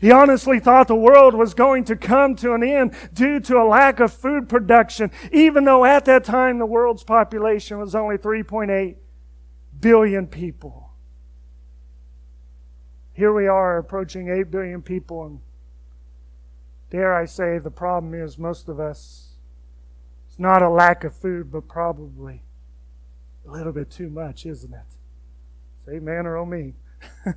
He 0.00 0.10
honestly 0.10 0.58
thought 0.58 0.88
the 0.88 0.94
world 0.94 1.34
was 1.34 1.52
going 1.52 1.84
to 1.84 1.94
come 1.94 2.36
to 2.36 2.54
an 2.54 2.62
end 2.62 2.94
due 3.12 3.38
to 3.40 3.58
a 3.58 3.68
lack 3.68 4.00
of 4.00 4.14
food 4.14 4.48
production, 4.48 5.10
even 5.30 5.66
though 5.66 5.84
at 5.84 6.06
that 6.06 6.24
time 6.24 6.58
the 6.58 6.64
world's 6.64 7.04
population 7.04 7.78
was 7.78 7.94
only 7.94 8.16
3.8 8.16 8.96
billion 9.82 10.26
people. 10.26 10.90
Here 13.12 13.32
we 13.32 13.46
are 13.46 13.76
approaching 13.76 14.30
8 14.30 14.50
billion 14.50 14.80
people, 14.80 15.26
and 15.26 15.40
dare 16.90 17.14
I 17.14 17.26
say, 17.26 17.58
the 17.58 17.70
problem 17.70 18.14
is 18.14 18.38
most 18.38 18.68
of 18.68 18.80
us, 18.80 19.32
it's 20.26 20.38
not 20.38 20.62
a 20.62 20.70
lack 20.70 21.04
of 21.04 21.14
food, 21.14 21.52
but 21.52 21.68
probably 21.68 22.40
a 23.46 23.50
little 23.50 23.72
bit 23.72 23.90
too 23.90 24.08
much, 24.08 24.46
isn't 24.46 24.72
it? 24.72 24.86
Say 25.84 25.98
man 25.98 26.26
or 26.26 26.38
oh 26.38 26.46
me. 26.46 26.72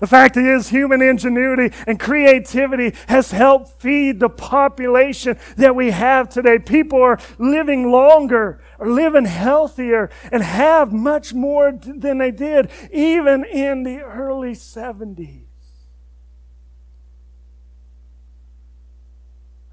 The 0.00 0.06
fact 0.06 0.36
is, 0.36 0.68
human 0.68 1.02
ingenuity 1.02 1.74
and 1.86 1.98
creativity 1.98 2.94
has 3.08 3.32
helped 3.32 3.80
feed 3.80 4.20
the 4.20 4.28
population 4.28 5.38
that 5.56 5.74
we 5.74 5.90
have 5.90 6.28
today. 6.28 6.58
People 6.58 7.02
are 7.02 7.18
living 7.38 7.90
longer, 7.90 8.60
are 8.78 8.88
living 8.88 9.24
healthier, 9.24 10.10
and 10.30 10.42
have 10.42 10.92
much 10.92 11.34
more 11.34 11.72
than 11.72 12.18
they 12.18 12.30
did 12.30 12.70
even 12.92 13.44
in 13.44 13.82
the 13.82 14.00
early 14.00 14.52
70s. 14.52 15.44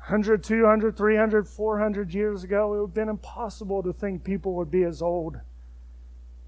100, 0.08 0.44
200, 0.44 0.96
300, 0.96 1.48
400 1.48 2.14
years 2.14 2.44
ago, 2.44 2.74
it 2.74 2.78
would 2.78 2.88
have 2.90 2.94
been 2.94 3.10
impossible 3.10 3.82
to 3.82 3.92
think 3.92 4.24
people 4.24 4.54
would 4.54 4.70
be 4.70 4.84
as 4.84 5.02
old 5.02 5.38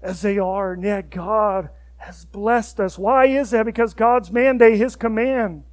as 0.00 0.22
they 0.22 0.38
are. 0.38 0.74
And 0.74 0.84
yet, 0.84 1.10
God 1.10 1.70
has 1.98 2.24
blessed 2.24 2.80
us. 2.80 2.98
Why 2.98 3.26
is 3.26 3.50
that? 3.50 3.66
Because 3.66 3.94
God's 3.94 4.30
mandate, 4.30 4.78
His 4.78 4.96
command, 4.96 5.64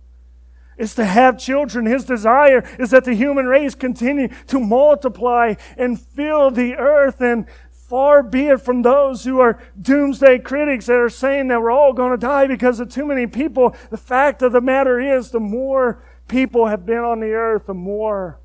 is 0.78 0.96
to 0.96 1.06
have 1.06 1.38
children. 1.38 1.86
His 1.86 2.04
desire 2.04 2.64
is 2.78 2.92
that 2.92 3.06
the 3.06 3.14
human 3.14 3.46
race 3.46 3.76
continue 3.76 4.28
to 4.48 4.60
multiply 4.60 5.56
and 5.78 6.00
fill 6.00 6.52
the 6.52 6.76
earth. 6.76 7.22
And 7.22 7.46
far 7.70 8.24
be 8.24 8.48
it 8.48 8.62
from 8.62 8.82
those 8.82 9.24
who 9.24 9.40
are 9.40 9.62
doomsday 9.80 10.40
critics 10.40 10.88
that 10.88 10.98
are 10.98 11.10
saying 11.10 11.48
that 11.48 11.62
we're 11.62 11.72
all 11.72 11.94
going 11.94 12.12
to 12.12 12.18
die 12.18 12.48
because 12.48 12.80
of 12.80 12.90
too 12.90 13.06
many 13.06 13.28
people. 13.28 13.76
The 13.90 13.98
fact 13.98 14.42
of 14.42 14.52
the 14.52 14.62
matter 14.62 15.00
is, 15.00 15.32
the 15.32 15.40
more 15.40 16.04
people 16.28 16.68
have 16.68 16.86
been 16.86 17.04
on 17.04 17.20
the 17.20 17.32
earth, 17.32 17.68
the 17.68 17.74
more 17.74 18.40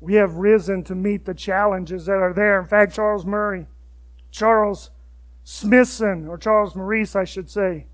we 0.00 0.14
have 0.14 0.36
risen 0.36 0.84
to 0.84 0.94
meet 0.94 1.24
the 1.24 1.34
challenges 1.34 2.06
that 2.06 2.12
are 2.12 2.32
there. 2.32 2.60
In 2.60 2.66
fact, 2.66 2.94
Charles 2.94 3.26
Murray, 3.26 3.66
Charles 4.30 4.90
Smithson, 5.48 6.26
or 6.26 6.36
Charles 6.36 6.74
Maurice, 6.74 7.14
I 7.14 7.22
should 7.22 7.48
say. 7.48 7.86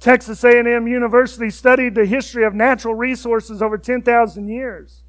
Texas 0.00 0.44
A&M 0.44 0.86
University 0.86 1.48
studied 1.48 1.94
the 1.94 2.04
history 2.04 2.44
of 2.44 2.52
natural 2.52 2.94
resources 2.94 3.62
over 3.62 3.78
10,000 3.78 4.48
years. 4.48 5.02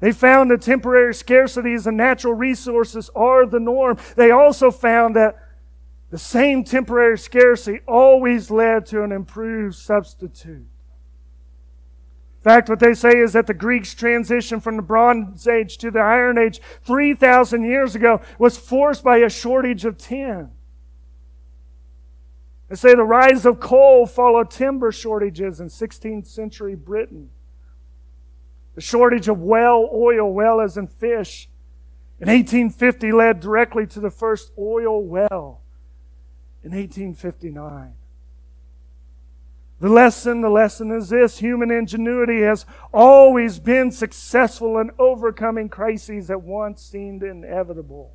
They 0.00 0.10
found 0.10 0.50
that 0.50 0.62
temporary 0.62 1.14
scarcities 1.14 1.86
and 1.86 1.96
natural 1.96 2.34
resources 2.34 3.10
are 3.14 3.46
the 3.46 3.60
norm. 3.60 3.96
They 4.16 4.32
also 4.32 4.72
found 4.72 5.14
that 5.14 5.36
the 6.10 6.18
same 6.18 6.64
temporary 6.64 7.16
scarcity 7.16 7.78
always 7.86 8.50
led 8.50 8.84
to 8.86 9.04
an 9.04 9.12
improved 9.12 9.76
substitute. 9.76 10.66
In 12.38 12.42
fact, 12.42 12.68
what 12.68 12.80
they 12.80 12.94
say 12.94 13.18
is 13.18 13.34
that 13.34 13.46
the 13.46 13.54
Greeks' 13.54 13.94
transition 13.94 14.58
from 14.58 14.74
the 14.74 14.82
Bronze 14.82 15.46
Age 15.46 15.78
to 15.78 15.92
the 15.92 16.00
Iron 16.00 16.38
Age 16.38 16.60
3,000 16.82 17.62
years 17.62 17.94
ago 17.94 18.20
was 18.36 18.58
forced 18.58 19.04
by 19.04 19.18
a 19.18 19.30
shortage 19.30 19.84
of 19.84 19.96
tin. 19.96 20.50
They 22.72 22.76
say 22.76 22.94
the 22.94 23.04
rise 23.04 23.44
of 23.44 23.60
coal 23.60 24.06
followed 24.06 24.50
timber 24.50 24.92
shortages 24.92 25.60
in 25.60 25.68
16th 25.68 26.26
century 26.26 26.74
Britain. 26.74 27.28
The 28.76 28.80
shortage 28.80 29.28
of 29.28 29.40
well 29.40 29.90
oil, 29.92 30.32
well 30.32 30.58
as 30.58 30.78
in 30.78 30.86
fish, 30.86 31.50
in 32.18 32.28
1850 32.28 33.12
led 33.12 33.40
directly 33.40 33.86
to 33.88 34.00
the 34.00 34.08
first 34.08 34.52
oil 34.58 35.04
well 35.04 35.60
in 36.64 36.70
1859. 36.70 37.92
The 39.78 39.88
lesson, 39.90 40.40
the 40.40 40.48
lesson 40.48 40.92
is 40.92 41.10
this 41.10 41.40
human 41.40 41.70
ingenuity 41.70 42.40
has 42.40 42.64
always 42.90 43.58
been 43.58 43.90
successful 43.90 44.78
in 44.78 44.92
overcoming 44.98 45.68
crises 45.68 46.28
that 46.28 46.40
once 46.40 46.80
seemed 46.80 47.22
inevitable. 47.22 48.14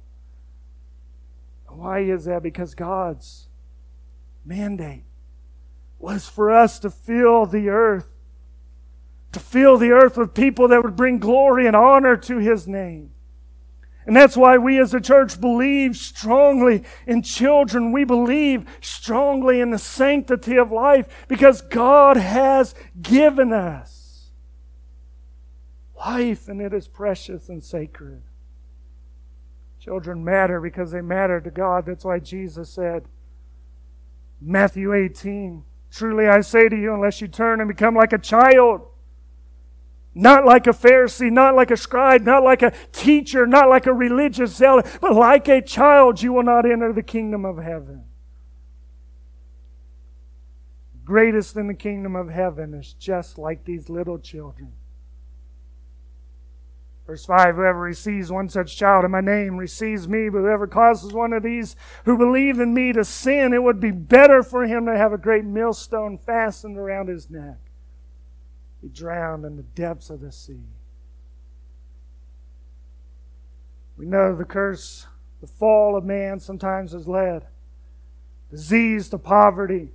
Why 1.67 1.99
is 1.99 2.25
that? 2.25 2.41
Because 2.41 2.73
God's 2.73 3.46
mandate 4.47 5.03
was 5.99 6.27
for 6.27 6.51
us 6.51 6.79
to 6.79 6.89
fill 6.89 7.45
the 7.45 7.69
earth, 7.69 8.13
to 9.31 9.39
fill 9.39 9.77
the 9.77 9.91
earth 9.91 10.17
with 10.17 10.33
people 10.33 10.67
that 10.69 10.83
would 10.83 10.95
bring 10.95 11.19
glory 11.19 11.67
and 11.67 11.75
honor 11.75 12.15
to 12.15 12.37
His 12.37 12.67
name. 12.67 13.11
And 14.05 14.15
that's 14.15 14.37
why 14.37 14.57
we 14.57 14.79
as 14.79 14.93
a 14.93 15.01
church 15.01 15.39
believe 15.41 15.97
strongly 15.97 16.85
in 17.05 17.21
children. 17.23 17.91
We 17.91 18.05
believe 18.05 18.65
strongly 18.79 19.59
in 19.59 19.71
the 19.71 19.77
sanctity 19.77 20.55
of 20.55 20.71
life 20.71 21.25
because 21.27 21.61
God 21.61 22.15
has 22.15 22.73
given 23.01 23.51
us 23.51 24.29
life 25.97 26.47
and 26.47 26.61
it 26.61 26.73
is 26.73 26.87
precious 26.87 27.49
and 27.49 27.61
sacred. 27.61 28.21
Children 29.77 30.23
matter 30.23 30.61
because 30.61 30.91
they 30.91 31.01
matter 31.01 31.41
to 31.41 31.51
God. 31.51 31.85
That's 31.85 32.05
why 32.05 32.19
Jesus 32.19 32.69
said, 32.69 33.07
Matthew 34.41 34.93
18 34.93 35.63
Truly 35.89 36.27
I 36.27 36.41
say 36.41 36.69
to 36.69 36.75
you, 36.75 36.93
unless 36.93 37.21
you 37.21 37.27
turn 37.27 37.59
and 37.59 37.67
become 37.67 37.95
like 37.95 38.13
a 38.13 38.17
child, 38.17 38.81
not 40.13 40.45
like 40.45 40.67
a 40.67 40.71
Pharisee, 40.71 41.31
not 41.31 41.55
like 41.55 41.71
a 41.71 41.77
scribe, 41.77 42.23
not 42.23 42.43
like 42.43 42.61
a 42.61 42.73
teacher, 42.91 43.47
not 43.47 43.69
like 43.69 43.85
a 43.85 43.93
religious 43.93 44.55
zealot, 44.55 44.85
but 44.99 45.13
like 45.13 45.47
a 45.47 45.61
child, 45.61 46.21
you 46.21 46.33
will 46.33 46.43
not 46.43 46.69
enter 46.69 46.91
the 46.91 47.03
kingdom 47.03 47.45
of 47.45 47.57
heaven. 47.57 48.03
Greatest 51.05 51.55
in 51.55 51.67
the 51.67 51.73
kingdom 51.73 52.15
of 52.15 52.29
heaven 52.29 52.73
is 52.73 52.93
just 52.93 53.37
like 53.37 53.63
these 53.63 53.89
little 53.89 54.19
children. 54.19 54.73
Verse 57.07 57.25
5 57.25 57.55
Whoever 57.55 57.79
receives 57.79 58.31
one 58.31 58.49
such 58.49 58.77
child 58.77 59.05
in 59.05 59.11
my 59.11 59.21
name 59.21 59.55
receives 59.55 60.07
me, 60.07 60.27
but 60.29 60.39
whoever 60.39 60.67
causes 60.67 61.13
one 61.13 61.31
of 61.31 61.41
these 61.41 61.75
who 62.03 62.17
believe 62.17 62.59
in 62.59 62.73
me 62.73 62.91
to 62.91 63.05
sin, 63.05 63.53
it 63.53 63.63
would 63.63 63.79
be 63.79 63.91
better 63.91 64.43
for 64.43 64.65
him 64.65 64.85
to 64.85 64.97
have 64.97 65.13
a 65.13 65.17
great 65.17 65.45
millstone 65.45 66.17
fastened 66.17 66.77
around 66.77 67.07
his 67.07 67.29
neck, 67.29 67.57
be 68.81 68.89
drowned 68.89 69.45
in 69.45 69.55
the 69.55 69.63
depths 69.63 70.09
of 70.09 70.19
the 70.19 70.33
sea. 70.33 70.59
We 73.97 74.05
know 74.05 74.35
the 74.35 74.45
curse, 74.45 75.07
the 75.39 75.47
fall 75.47 75.95
of 75.95 76.03
man 76.03 76.39
sometimes 76.39 76.91
has 76.91 77.07
led 77.07 77.47
disease 78.51 79.09
to 79.09 79.17
poverty, 79.17 79.91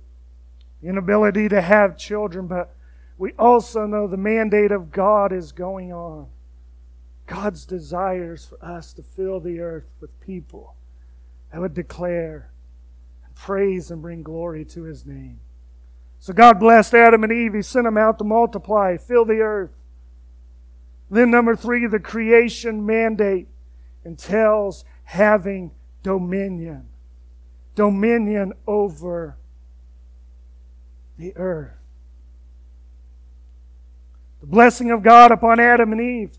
inability 0.81 1.49
to 1.49 1.61
have 1.61 1.97
children, 1.97 2.47
but 2.47 2.75
we 3.17 3.31
also 3.39 3.85
know 3.85 4.07
the 4.07 4.17
mandate 4.17 4.71
of 4.71 4.91
God 4.91 5.31
is 5.31 5.51
going 5.51 5.91
on. 5.93 6.27
God's 7.43 7.65
desires 7.65 8.45
for 8.45 8.63
us 8.63 8.93
to 8.93 9.03
fill 9.03 9.41
the 9.41 9.59
earth 9.59 9.89
with 9.99 10.17
people 10.21 10.75
that 11.51 11.59
would 11.59 11.73
declare 11.73 12.53
and 13.25 13.35
praise 13.35 13.91
and 13.91 14.01
bring 14.01 14.23
glory 14.23 14.63
to 14.63 14.83
his 14.83 15.05
name. 15.05 15.41
So 16.21 16.31
God 16.31 16.57
blessed 16.57 16.93
Adam 16.93 17.21
and 17.21 17.33
Eve. 17.33 17.53
He 17.53 17.61
sent 17.61 17.83
them 17.83 17.97
out 17.97 18.17
to 18.19 18.23
multiply, 18.23 18.95
fill 18.95 19.25
the 19.25 19.41
earth. 19.41 19.71
Then, 21.11 21.31
number 21.31 21.53
three, 21.53 21.85
the 21.85 21.99
creation 21.99 22.85
mandate 22.85 23.49
entails 24.05 24.85
having 25.03 25.71
dominion. 26.01 26.87
Dominion 27.75 28.53
over 28.65 29.35
the 31.17 31.35
earth. 31.35 31.75
The 34.39 34.47
blessing 34.47 34.91
of 34.91 35.03
God 35.03 35.33
upon 35.33 35.59
Adam 35.59 35.91
and 35.91 35.99
Eve 35.99 36.37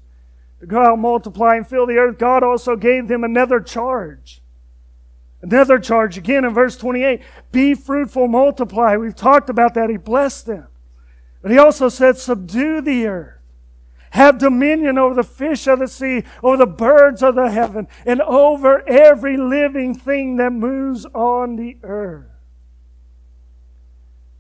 go 0.67 0.81
out, 0.81 0.99
multiply, 0.99 1.57
and 1.57 1.67
fill 1.67 1.87
the 1.87 1.97
earth, 1.97 2.19
God 2.19 2.43
also 2.43 2.77
gave 2.77 3.09
them 3.09 3.25
another 3.25 3.61
charge. 3.61 4.41
Another 5.43 5.79
charge 5.79 6.17
again 6.17 6.45
in 6.45 6.55
verse 6.55 6.77
28 6.77 7.21
be 7.53 7.75
fruitful, 7.75 8.29
multiply. 8.29 8.97
We've 8.97 9.15
talked 9.15 9.51
about 9.51 9.75
that. 9.75 9.91
He 9.91 9.99
blessed 9.99 10.47
them. 10.47 10.69
But 11.43 11.51
he 11.51 11.59
also 11.59 11.91
said, 11.91 12.17
subdue 12.17 12.81
the 12.81 13.07
earth. 13.07 13.35
Have 14.13 14.39
dominion 14.39 14.97
over 14.97 15.15
the 15.15 15.23
fish 15.23 15.67
of 15.67 15.81
the 15.81 15.89
sea, 15.89 16.25
over 16.43 16.57
the 16.57 16.67
birds 16.67 17.23
of 17.23 17.35
the 17.35 17.51
heaven, 17.51 17.89
and 18.07 18.23
over 18.23 18.89
every 18.89 19.37
living 19.37 19.95
thing 19.95 20.37
that 20.37 20.53
moves 20.53 21.05
on 21.07 21.57
the 21.57 21.77
earth. 21.83 22.31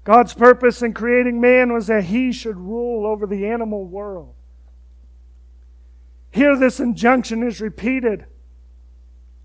God's 0.04 0.32
purpose 0.32 0.80
in 0.80 0.94
creating 0.94 1.40
man 1.40 1.72
was 1.72 1.88
that 1.88 2.04
he 2.04 2.30
should 2.32 2.56
rule 2.56 3.04
over 3.04 3.26
the 3.26 3.46
animal 3.46 3.84
world. 3.84 4.34
Here, 6.34 6.58
this 6.58 6.80
injunction 6.80 7.44
is 7.44 7.60
repeated. 7.60 8.26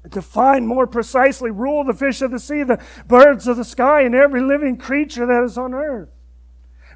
Define 0.09 0.65
more 0.65 0.87
precisely, 0.87 1.51
rule 1.51 1.83
the 1.83 1.93
fish 1.93 2.19
of 2.23 2.31
the 2.31 2.39
sea, 2.39 2.63
the 2.63 2.83
birds 3.05 3.47
of 3.47 3.57
the 3.57 3.63
sky, 3.63 4.01
and 4.01 4.15
every 4.15 4.41
living 4.41 4.75
creature 4.75 5.27
that 5.27 5.43
is 5.43 5.55
on 5.55 5.75
earth. 5.75 6.09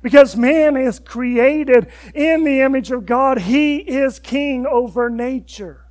Because 0.01 0.35
man 0.35 0.75
is 0.75 0.97
created 0.97 1.91
in 2.15 2.43
the 2.43 2.61
image 2.61 2.89
of 2.89 3.05
God, 3.05 3.41
he 3.41 3.77
is 3.77 4.17
king 4.17 4.65
over 4.65 5.11
nature. 5.11 5.85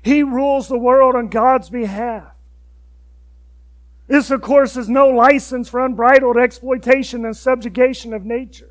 He 0.00 0.22
rules 0.22 0.68
the 0.68 0.78
world 0.78 1.14
on 1.14 1.28
God's 1.28 1.68
behalf. 1.68 2.32
This, 4.06 4.30
of 4.30 4.40
course, 4.40 4.74
is 4.74 4.88
no 4.88 5.08
license 5.08 5.68
for 5.68 5.84
unbridled 5.84 6.38
exploitation 6.38 7.26
and 7.26 7.36
subjugation 7.36 8.14
of 8.14 8.24
nature. 8.24 8.69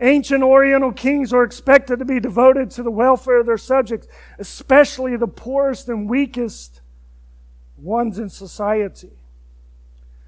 Ancient 0.00 0.42
Oriental 0.42 0.92
kings 0.92 1.32
were 1.32 1.42
expected 1.42 1.98
to 1.98 2.04
be 2.04 2.20
devoted 2.20 2.70
to 2.72 2.82
the 2.82 2.90
welfare 2.90 3.40
of 3.40 3.46
their 3.46 3.58
subjects, 3.58 4.06
especially 4.38 5.16
the 5.16 5.26
poorest 5.26 5.88
and 5.88 6.08
weakest 6.08 6.80
ones 7.76 8.18
in 8.18 8.28
society. 8.28 9.10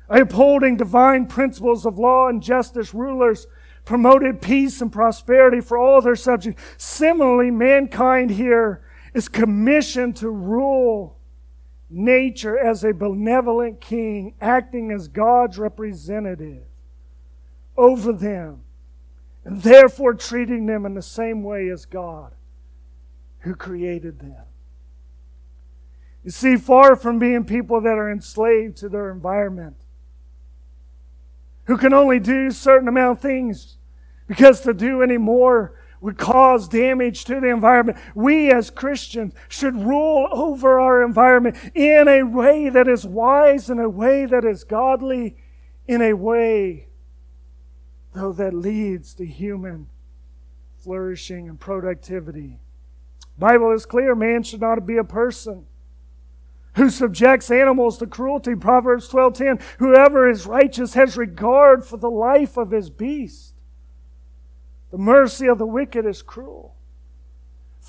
Upholding 0.09 0.77
divine 0.77 1.27
principles 1.27 1.87
of 1.87 1.99
law 1.99 2.29
and 2.29 2.43
justice, 2.43 2.93
rulers 2.93 3.47
promoted 3.85 4.43
peace 4.43 4.81
and 4.81 4.93
prosperity 4.93 5.61
for 5.61 5.79
all 5.79 6.01
their 6.01 6.17
subjects. 6.17 6.61
Similarly, 6.77 7.53
mankind 7.53 8.33
here 8.33 8.83
is 9.15 9.29
commissioned 9.29 10.17
to 10.17 10.29
rule 10.31 11.17
nature 11.89 12.59
as 12.59 12.83
a 12.83 12.93
benevolent 12.93 13.81
king, 13.81 14.35
acting 14.41 14.91
as 14.91 15.07
God's 15.07 15.59
representative 15.59 16.65
over 17.77 18.13
them 18.13 18.63
and 19.45 19.63
therefore 19.63 20.15
treating 20.15 20.67
them 20.67 20.85
in 20.85 20.95
the 20.95 21.03
same 21.03 21.43
way 21.43 21.69
as 21.69 21.87
God 21.87 22.35
who 23.41 23.55
created 23.55 24.19
them. 24.19 24.45
You 26.25 26.31
see, 26.31 26.57
far 26.57 26.97
from 26.97 27.19
being 27.19 27.45
people 27.45 27.81
that 27.81 27.97
are 27.97 28.11
enslaved 28.11 28.77
to 28.79 28.89
their 28.89 29.11
environment, 29.11 29.77
who 31.65 31.79
can 31.79 31.95
only 31.95 32.19
do 32.19 32.51
certain 32.51 32.89
amount 32.89 33.19
of 33.19 33.23
things 33.23 33.77
because 34.27 34.61
to 34.61 34.75
do 34.75 35.03
any 35.03 35.17
more 35.17 35.75
would 36.01 36.19
cause 36.19 36.69
damage 36.69 37.25
to 37.25 37.41
the 37.41 37.49
environment. 37.49 37.99
We 38.15 38.51
as 38.51 38.71
Christians 38.71 39.35
should 39.49 39.77
rule 39.77 40.29
over 40.33 40.81
our 40.81 41.03
environment 41.03 41.57
in 41.75 42.09
a 42.09 42.23
way 42.23 42.69
that 42.69 42.89
is 42.89 43.07
wise, 43.07 43.71
in 43.71 43.79
a 43.79 43.89
way 43.89 44.27
that 44.27 44.45
is 44.45 44.65
godly, 44.65 45.37
in 45.87 46.03
a 46.03 46.15
way 46.15 46.87
though 48.13 48.33
that 48.33 48.55
leads 48.55 49.15
to 49.15 49.27
human 49.27 49.89
flourishing 50.79 51.49
and 51.49 51.61
productivity. 51.61 52.59
Bible 53.39 53.73
is 53.73 53.87
clear, 53.87 54.15
man 54.15 54.43
should 54.43 54.61
not 54.61 54.87
be 54.87 54.97
a 54.97 55.05
person 55.05 55.67
who 56.77 56.91
subjects 56.91 57.51
animals 57.51 57.99
to 57.99 58.07
cruelty. 58.07 58.55
Proverbs 58.55 59.09
12:10, 59.09 59.61
whoever 59.79 60.29
is 60.29 60.47
righteous 60.47 60.95
has 60.95 61.17
regard 61.17 61.85
for 61.85 61.97
the 61.97 62.11
life 62.11 62.57
of 62.57 62.71
his 62.71 62.91
beast. 62.91 63.55
The 64.91 64.99
mercy 64.99 65.47
of 65.47 65.59
the 65.59 65.67
wicked 65.67 66.07
is 66.07 66.23
cruel. 66.23 66.75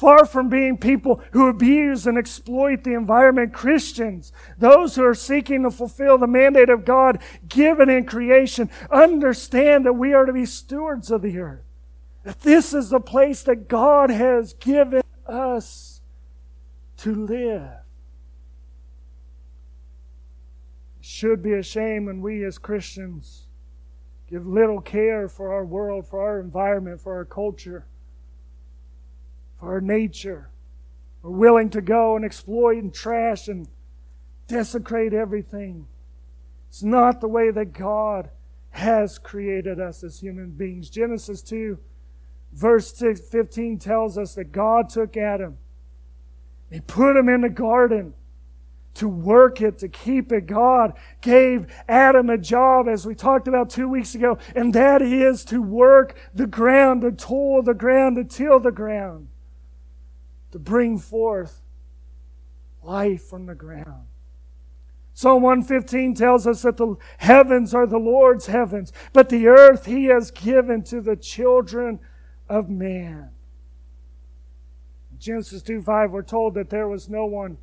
Far 0.01 0.25
from 0.25 0.49
being 0.49 0.79
people 0.79 1.21
who 1.31 1.47
abuse 1.47 2.07
and 2.07 2.17
exploit 2.17 2.83
the 2.83 2.95
environment, 2.95 3.53
Christians, 3.53 4.33
those 4.57 4.95
who 4.95 5.05
are 5.05 5.13
seeking 5.13 5.61
to 5.61 5.69
fulfill 5.69 6.17
the 6.17 6.25
mandate 6.25 6.69
of 6.69 6.85
God 6.85 7.19
given 7.47 7.87
in 7.87 8.07
creation, 8.07 8.71
understand 8.89 9.85
that 9.85 9.93
we 9.93 10.15
are 10.15 10.25
to 10.25 10.33
be 10.33 10.47
stewards 10.47 11.11
of 11.11 11.21
the 11.21 11.37
earth. 11.37 11.61
That 12.23 12.39
this 12.39 12.73
is 12.73 12.89
the 12.89 12.99
place 12.99 13.43
that 13.43 13.67
God 13.67 14.09
has 14.09 14.53
given 14.53 15.03
us 15.27 16.01
to 16.97 17.13
live. 17.13 17.69
It 20.99 21.05
should 21.05 21.43
be 21.43 21.53
a 21.53 21.61
shame 21.61 22.05
when 22.05 22.21
we 22.21 22.43
as 22.43 22.57
Christians 22.57 23.45
give 24.27 24.47
little 24.47 24.81
care 24.81 25.29
for 25.29 25.53
our 25.53 25.63
world, 25.63 26.07
for 26.07 26.23
our 26.23 26.39
environment, 26.39 27.01
for 27.01 27.13
our 27.13 27.25
culture 27.25 27.85
for 29.61 29.73
our 29.73 29.81
nature. 29.81 30.49
We're 31.21 31.29
willing 31.29 31.69
to 31.69 31.81
go 31.81 32.15
and 32.15 32.25
exploit 32.25 32.77
and 32.77 32.91
trash 32.91 33.47
and 33.47 33.67
desecrate 34.47 35.13
everything. 35.13 35.85
It's 36.67 36.81
not 36.81 37.21
the 37.21 37.27
way 37.27 37.51
that 37.51 37.71
God 37.71 38.31
has 38.71 39.19
created 39.19 39.79
us 39.79 40.03
as 40.03 40.19
human 40.19 40.49
beings. 40.49 40.89
Genesis 40.89 41.43
2, 41.43 41.77
verse 42.53 42.91
15 42.91 43.77
tells 43.77 44.17
us 44.17 44.33
that 44.33 44.51
God 44.51 44.89
took 44.89 45.15
Adam, 45.15 45.57
He 46.71 46.79
put 46.79 47.15
him 47.15 47.29
in 47.29 47.41
the 47.41 47.49
garden 47.49 48.15
to 48.95 49.07
work 49.07 49.61
it, 49.61 49.77
to 49.79 49.87
keep 49.87 50.31
it. 50.31 50.47
God 50.47 50.93
gave 51.21 51.71
Adam 51.87 52.29
a 52.29 52.37
job, 52.37 52.87
as 52.89 53.05
we 53.05 53.13
talked 53.13 53.47
about 53.47 53.69
two 53.69 53.87
weeks 53.87 54.15
ago, 54.15 54.39
and 54.55 54.73
that 54.73 55.01
is 55.03 55.45
to 55.45 55.61
work 55.61 56.15
the 56.33 56.47
ground, 56.47 57.03
to 57.03 57.11
toil 57.11 57.61
the 57.61 57.75
ground, 57.75 58.15
to 58.15 58.23
till 58.23 58.59
the 58.59 58.71
ground 58.71 59.27
to 60.51 60.59
bring 60.59 60.97
forth 60.97 61.61
life 62.83 63.23
from 63.23 63.45
the 63.45 63.55
ground. 63.55 64.07
Psalm 65.13 65.43
115 65.43 66.15
tells 66.15 66.47
us 66.47 66.61
that 66.61 66.77
the 66.77 66.95
heavens 67.17 67.73
are 67.73 67.85
the 67.85 67.97
Lord's 67.97 68.47
heavens, 68.47 68.91
but 69.13 69.29
the 69.29 69.47
earth 69.47 69.85
he 69.85 70.05
has 70.05 70.31
given 70.31 70.83
to 70.83 71.01
the 71.01 71.15
children 71.15 71.99
of 72.49 72.69
man. 72.69 73.29
Genesis 75.17 75.61
2 75.61 75.83
5, 75.83 76.11
we're 76.11 76.23
told 76.23 76.55
that 76.55 76.69
there 76.69 76.87
was 76.87 77.07
no 77.09 77.25
one, 77.25 77.57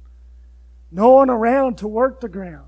no 0.93 1.15
one 1.15 1.31
around 1.31 1.79
to 1.79 1.89
work 1.89 2.21
the 2.21 2.29
ground. 2.29 2.68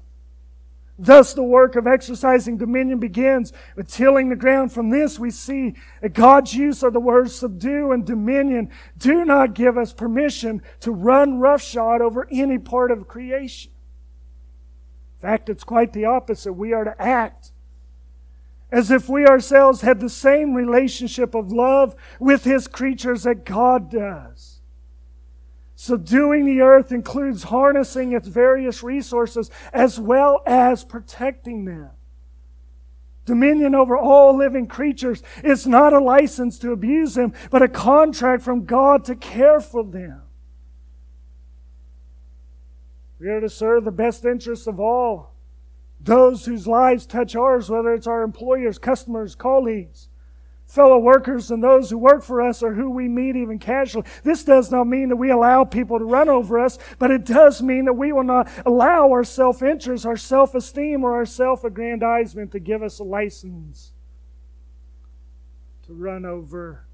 Thus, 1.03 1.33
the 1.33 1.43
work 1.43 1.77
of 1.77 1.87
exercising 1.87 2.59
dominion 2.59 2.99
begins 2.99 3.55
with 3.75 3.89
tilling 3.89 4.29
the 4.29 4.37
ground. 4.37 4.71
From 4.71 4.91
this, 4.91 5.19
we 5.19 5.31
see 5.31 5.75
that 6.03 6.13
God's 6.13 6.53
use 6.53 6.83
of 6.83 6.93
the 6.93 7.01
words 7.01 7.35
subdue 7.35 7.91
and 7.93 8.05
dominion 8.05 8.69
do 8.99 9.25
not 9.25 9.55
give 9.55 9.79
us 9.79 9.95
permission 9.95 10.61
to 10.81 10.93
run 10.93 11.39
roughshod 11.39 12.03
over 12.03 12.29
any 12.31 12.59
part 12.59 12.91
of 12.91 13.09
creation. 13.09 13.73
In 15.17 15.23
fact, 15.23 15.49
it's 15.49 15.65
quite 15.65 15.95
the 15.95 16.05
opposite. 16.05 16.53
We 16.53 16.75
are 16.75 16.85
to 16.85 17.01
act 17.01 17.53
as 18.71 18.91
if 18.91 19.09
we 19.09 19.27
ourselves 19.27 19.81
had 19.81 20.01
the 20.01 20.11
same 20.11 20.53
relationship 20.53 21.35
of 21.35 21.51
love 21.51 21.97
with 22.19 22.45
His 22.45 22.69
creatures 22.69 23.23
that 23.23 23.47
God 23.47 23.91
does. 23.91 24.60
Subduing 25.83 26.45
the 26.45 26.61
earth 26.61 26.93
includes 26.93 27.45
harnessing 27.45 28.12
its 28.12 28.29
various 28.29 28.83
resources 28.83 29.51
as 29.73 29.99
well 29.99 30.43
as 30.45 30.85
protecting 30.85 31.64
them. 31.64 31.88
Dominion 33.25 33.75
over 33.75 33.97
all 33.97 34.37
living 34.37 34.66
creatures 34.66 35.23
is 35.43 35.66
not 35.66 35.95
a 35.95 35.99
license 35.99 36.59
to 36.59 36.73
abuse 36.73 37.14
them, 37.14 37.33
but 37.51 37.62
a 37.62 37.66
contract 37.66 38.43
from 38.43 38.66
God 38.66 39.07
to 39.07 39.16
care 39.16 39.59
for 39.59 39.83
them. 39.83 40.21
We 43.19 43.31
are 43.31 43.40
to 43.40 43.49
serve 43.49 43.87
the 43.87 43.90
best 43.90 44.27
interests 44.27 44.66
of 44.66 44.79
all 44.79 45.33
those 45.99 46.45
whose 46.45 46.66
lives 46.66 47.07
touch 47.07 47.35
ours, 47.35 47.71
whether 47.71 47.95
it's 47.95 48.07
our 48.07 48.21
employers, 48.21 48.79
customers, 48.79 49.35
colleagues, 49.35 50.10
fellow 50.71 50.99
workers, 50.99 51.51
and 51.51 51.63
those 51.63 51.91
who 51.91 51.99
work 51.99 52.23
for 52.23 52.41
us 52.41 52.63
or 52.63 52.75
who 52.75 52.91
we 52.91 53.09
meet 53.09 53.35
even 53.35 53.59
casually. 53.59 54.07
This 54.23 54.45
does 54.45 54.71
not 54.71 54.87
mean 54.87 55.09
that 55.09 55.17
we 55.17 55.31
allow 55.31 55.65
people 55.65 55.99
to 55.99 56.05
run 56.05 56.29
over 56.29 56.61
us, 56.61 56.79
but 56.99 57.11
it 57.11 57.25
does 57.25 57.61
mean 57.61 57.87
that 57.87 57.95
we 57.95 58.13
will 58.13 58.25
not 58.25 58.49
allow 58.65 59.11
our 59.11 59.25
self 59.25 59.63
interest, 59.63 60.07
our 60.07 60.17
self 60.17 60.55
esteem, 60.55 61.03
or 61.03 61.15
our 61.15 61.27
self 61.27 61.65
aggrandizement 61.65 62.53
to 62.53 62.61
give 62.61 62.83
us 62.83 63.01
a 63.01 63.05
license 63.05 63.93
to 65.87 65.93
run 65.93 66.25
over 66.25 66.85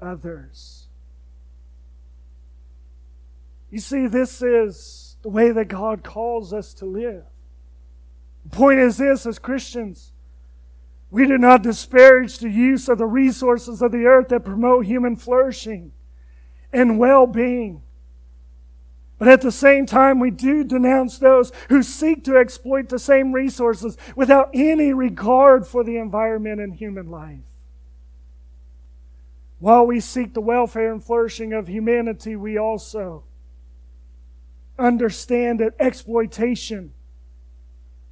others. 0.00 0.88
You 3.70 3.78
see, 3.78 4.06
this 4.06 4.42
is 4.42 5.16
the 5.22 5.30
way 5.30 5.52
that 5.52 5.68
God 5.68 6.02
calls 6.02 6.52
us 6.52 6.74
to 6.74 6.84
live. 6.84 7.24
The 8.44 8.54
point 8.54 8.78
is 8.78 8.98
this 8.98 9.24
as 9.24 9.38
Christians, 9.38 10.11
we 11.12 11.26
do 11.26 11.36
not 11.36 11.62
disparage 11.62 12.38
the 12.38 12.48
use 12.48 12.88
of 12.88 12.96
the 12.96 13.06
resources 13.06 13.82
of 13.82 13.92
the 13.92 14.06
earth 14.06 14.28
that 14.28 14.46
promote 14.46 14.86
human 14.86 15.14
flourishing 15.14 15.92
and 16.72 16.98
well 16.98 17.26
being. 17.26 17.82
But 19.18 19.28
at 19.28 19.42
the 19.42 19.52
same 19.52 19.84
time, 19.84 20.18
we 20.20 20.30
do 20.30 20.64
denounce 20.64 21.18
those 21.18 21.52
who 21.68 21.82
seek 21.82 22.24
to 22.24 22.38
exploit 22.38 22.88
the 22.88 22.98
same 22.98 23.32
resources 23.32 23.98
without 24.16 24.48
any 24.54 24.94
regard 24.94 25.66
for 25.66 25.84
the 25.84 25.98
environment 25.98 26.62
and 26.62 26.74
human 26.74 27.10
life. 27.10 27.44
While 29.58 29.86
we 29.86 30.00
seek 30.00 30.32
the 30.32 30.40
welfare 30.40 30.90
and 30.90 31.04
flourishing 31.04 31.52
of 31.52 31.68
humanity, 31.68 32.36
we 32.36 32.56
also 32.56 33.24
understand 34.78 35.60
that 35.60 35.74
exploitation 35.78 36.94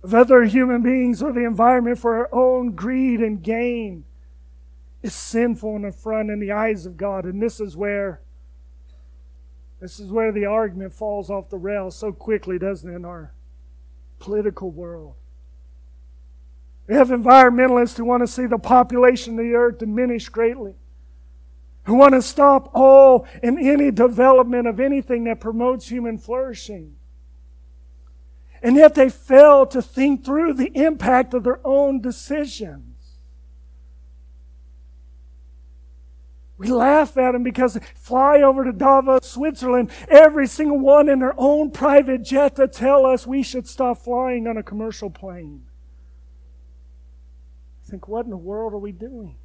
of 0.02 0.14
other 0.14 0.44
human 0.44 0.82
beings 0.82 1.22
or 1.22 1.32
the 1.32 1.44
environment 1.44 1.98
for 1.98 2.16
our 2.16 2.28
own 2.32 2.72
greed 2.72 3.20
and 3.20 3.42
gain 3.42 4.04
is 5.02 5.14
sinful 5.14 5.76
and 5.76 5.86
affront 5.86 6.30
in 6.30 6.40
the 6.40 6.52
eyes 6.52 6.86
of 6.86 6.96
God. 6.96 7.24
And 7.24 7.42
this 7.42 7.60
is 7.60 7.76
where 7.76 8.20
this 9.80 9.98
is 9.98 10.12
where 10.12 10.30
the 10.30 10.44
argument 10.44 10.92
falls 10.92 11.30
off 11.30 11.48
the 11.48 11.56
rails 11.56 11.96
so 11.96 12.12
quickly, 12.12 12.58
doesn't 12.58 12.90
it, 12.90 12.94
in 12.94 13.04
our 13.06 13.32
political 14.18 14.70
world. 14.70 15.14
We 16.86 16.94
have 16.96 17.08
environmentalists 17.08 17.96
who 17.96 18.04
want 18.04 18.22
to 18.22 18.26
see 18.26 18.44
the 18.44 18.58
population 18.58 19.38
of 19.38 19.44
the 19.44 19.54
earth 19.54 19.78
diminish 19.78 20.28
greatly, 20.28 20.74
who 21.84 21.94
want 21.94 22.12
to 22.12 22.20
stop 22.20 22.70
all 22.74 23.26
and 23.42 23.58
any 23.58 23.90
development 23.90 24.66
of 24.66 24.80
anything 24.80 25.24
that 25.24 25.40
promotes 25.40 25.88
human 25.88 26.18
flourishing. 26.18 26.96
And 28.62 28.76
yet 28.76 28.94
they 28.94 29.08
fail 29.08 29.66
to 29.66 29.80
think 29.80 30.24
through 30.24 30.54
the 30.54 30.70
impact 30.74 31.32
of 31.34 31.44
their 31.44 31.60
own 31.64 32.00
decisions. 32.00 32.90
We 36.58 36.68
laugh 36.68 37.16
at 37.16 37.32
them 37.32 37.42
because 37.42 37.72
they 37.72 37.80
fly 37.94 38.42
over 38.42 38.64
to 38.64 38.72
Davos, 38.72 39.30
Switzerland, 39.30 39.90
every 40.08 40.46
single 40.46 40.78
one 40.78 41.08
in 41.08 41.18
their 41.18 41.32
own 41.38 41.70
private 41.70 42.22
jet 42.22 42.56
to 42.56 42.68
tell 42.68 43.06
us 43.06 43.26
we 43.26 43.42
should 43.42 43.66
stop 43.66 44.02
flying 44.02 44.46
on 44.46 44.58
a 44.58 44.62
commercial 44.62 45.08
plane. 45.08 45.62
I 47.82 47.90
think, 47.90 48.08
what 48.08 48.26
in 48.26 48.30
the 48.30 48.36
world 48.36 48.74
are 48.74 48.78
we 48.78 48.92
doing? 48.92 49.36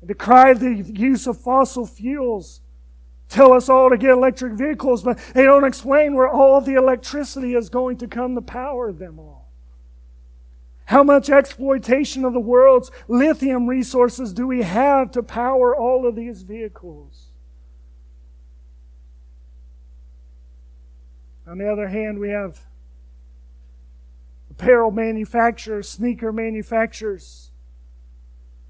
And 0.00 0.06
decry 0.06 0.54
the 0.54 0.74
use 0.74 1.26
of 1.26 1.40
fossil 1.40 1.86
fuels 1.86 2.60
tell 3.32 3.52
us 3.52 3.68
all 3.68 3.88
to 3.90 3.96
get 3.96 4.10
electric 4.10 4.52
vehicles, 4.52 5.02
but 5.02 5.18
they 5.34 5.44
don't 5.44 5.64
explain 5.64 6.14
where 6.14 6.28
all 6.28 6.60
the 6.60 6.74
electricity 6.74 7.54
is 7.54 7.68
going 7.68 7.96
to 7.98 8.06
come 8.06 8.34
to 8.34 8.42
power 8.42 8.92
them 8.92 9.18
all. 9.18 9.48
How 10.84 11.02
much 11.02 11.30
exploitation 11.30 12.24
of 12.24 12.34
the 12.34 12.40
world's 12.40 12.90
lithium 13.08 13.66
resources 13.66 14.32
do 14.34 14.46
we 14.46 14.62
have 14.62 15.10
to 15.12 15.22
power 15.22 15.74
all 15.74 16.06
of 16.06 16.14
these 16.14 16.42
vehicles? 16.42 17.28
On 21.46 21.58
the 21.58 21.70
other 21.70 21.88
hand, 21.88 22.18
we 22.18 22.28
have 22.28 22.60
apparel 24.50 24.90
manufacturers, 24.90 25.88
sneaker 25.88 26.32
manufacturers 26.32 27.50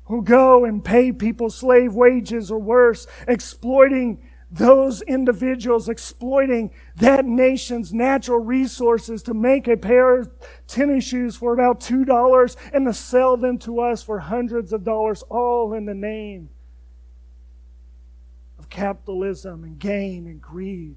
who 0.05 0.23
go 0.23 0.65
and 0.65 0.85
pay 0.85 1.11
people 1.11 1.51
slave 1.51 1.95
wages 1.95 2.51
or 2.51 2.59
worse, 2.59 3.07
exploiting 3.27 4.23
those 4.53 5.01
individuals 5.03 5.89
exploiting 5.89 6.71
that 6.97 7.25
nation's 7.25 7.95
natural 7.95 8.39
resources 8.39 9.23
to 9.23 9.33
make 9.33 9.67
a 9.67 9.79
pair 9.79 10.19
of 10.19 10.31
tennis 10.67 11.05
shoes 11.05 11.35
for 11.35 11.55
about 11.55 11.81
$2 11.81 12.57
and 12.75 12.87
to 12.87 12.93
sell 12.93 13.39
them 13.39 13.57
to 13.59 13.81
us 13.81 14.03
for 14.03 14.19
hundreds 14.19 14.75
of 14.75 14.85
dollars, 14.85 15.23
all 15.31 15.73
in 15.73 15.87
the 15.87 15.95
name 15.95 16.51
of 18.59 18.69
capitalism 18.69 19.65
and 19.65 19.79
gain 19.79 20.27
and 20.27 20.43
greed. 20.43 20.97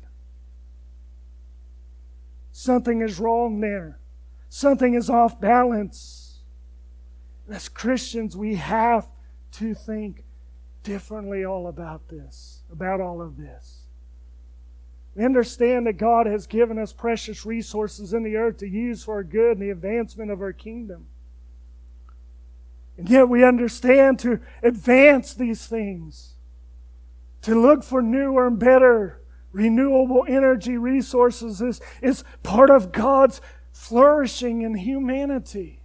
Something 2.52 3.02
is 3.02 3.20
wrong 3.20 3.62
there. 3.62 4.00
Something 4.50 4.96
is 4.96 5.10
off 5.10 5.40
balance. 5.40 6.40
As 7.50 7.70
Christians, 7.70 8.36
we 8.36 8.56
have 8.56 9.08
to 9.54 9.74
think 9.74 10.26
differently 10.84 11.46
all 11.46 11.68
about 11.68 12.10
this, 12.10 12.64
about 12.76 13.00
all 13.00 13.22
of 13.22 13.38
this. 13.38 13.84
We 15.16 15.24
understand 15.24 15.88
that 15.88 15.94
God 15.94 16.26
has 16.26 16.46
given 16.46 16.78
us 16.78 16.92
precious 16.92 17.46
resources 17.46 18.14
in 18.14 18.24
the 18.24 18.36
earth 18.36 18.58
to 18.58 18.68
use 18.68 19.06
for 19.06 19.16
our 19.16 19.24
good 19.24 19.54
and 19.54 19.62
the 19.62 19.70
advancement 19.70 20.30
of 20.30 20.42
our 20.42 20.52
kingdom. 20.52 21.08
And 22.98 23.10
yet 23.10 23.30
we 23.30 23.44
understand 23.44 24.20
to 24.20 24.42
advance 24.62 25.34
these 25.34 25.68
things, 25.68 26.34
to 27.44 27.60
look 27.60 27.84
for 27.84 28.02
newer 28.02 28.48
and 28.48 28.60
better 28.60 29.22
renewable 29.54 30.26
energy 30.28 30.78
resources 30.78 31.62
is, 31.62 31.80
is 32.02 32.26
part 32.44 32.70
of 32.70 32.92
God's 32.92 33.40
flourishing 33.72 34.64
in 34.64 34.76
humanity. 34.76 35.82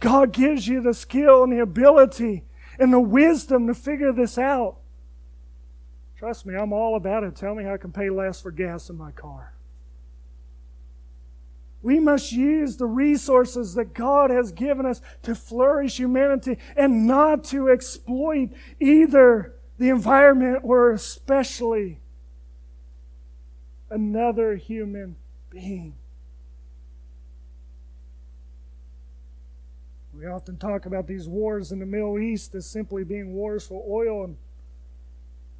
God 0.00 0.32
gives 0.32 0.66
you 0.66 0.80
the 0.80 0.94
skill 0.94 1.44
and 1.44 1.52
the 1.52 1.60
ability 1.60 2.44
and 2.78 2.92
the 2.92 3.00
wisdom 3.00 3.66
to 3.66 3.74
figure 3.74 4.12
this 4.12 4.38
out. 4.38 4.78
Trust 6.18 6.46
me, 6.46 6.54
I'm 6.54 6.72
all 6.72 6.96
about 6.96 7.24
it. 7.24 7.36
Tell 7.36 7.54
me 7.54 7.64
how 7.64 7.74
I 7.74 7.76
can 7.76 7.92
pay 7.92 8.08
less 8.08 8.40
for 8.40 8.50
gas 8.50 8.88
in 8.88 8.96
my 8.96 9.10
car. 9.10 9.52
We 11.82 12.00
must 12.00 12.32
use 12.32 12.78
the 12.78 12.86
resources 12.86 13.74
that 13.74 13.94
God 13.94 14.30
has 14.30 14.50
given 14.50 14.86
us 14.86 15.00
to 15.22 15.34
flourish 15.34 15.98
humanity 15.98 16.58
and 16.74 17.06
not 17.06 17.44
to 17.44 17.68
exploit 17.68 18.50
either 18.80 19.54
the 19.78 19.90
environment 19.90 20.60
or 20.64 20.90
especially 20.90 22.00
another 23.90 24.56
human 24.56 25.16
being. 25.50 25.94
We 30.18 30.26
often 30.26 30.56
talk 30.56 30.86
about 30.86 31.06
these 31.06 31.28
wars 31.28 31.72
in 31.72 31.78
the 31.78 31.86
Middle 31.86 32.18
East 32.18 32.54
as 32.54 32.64
simply 32.66 33.04
being 33.04 33.34
wars 33.34 33.66
for 33.66 33.84
oil, 33.86 34.24
and 34.24 34.36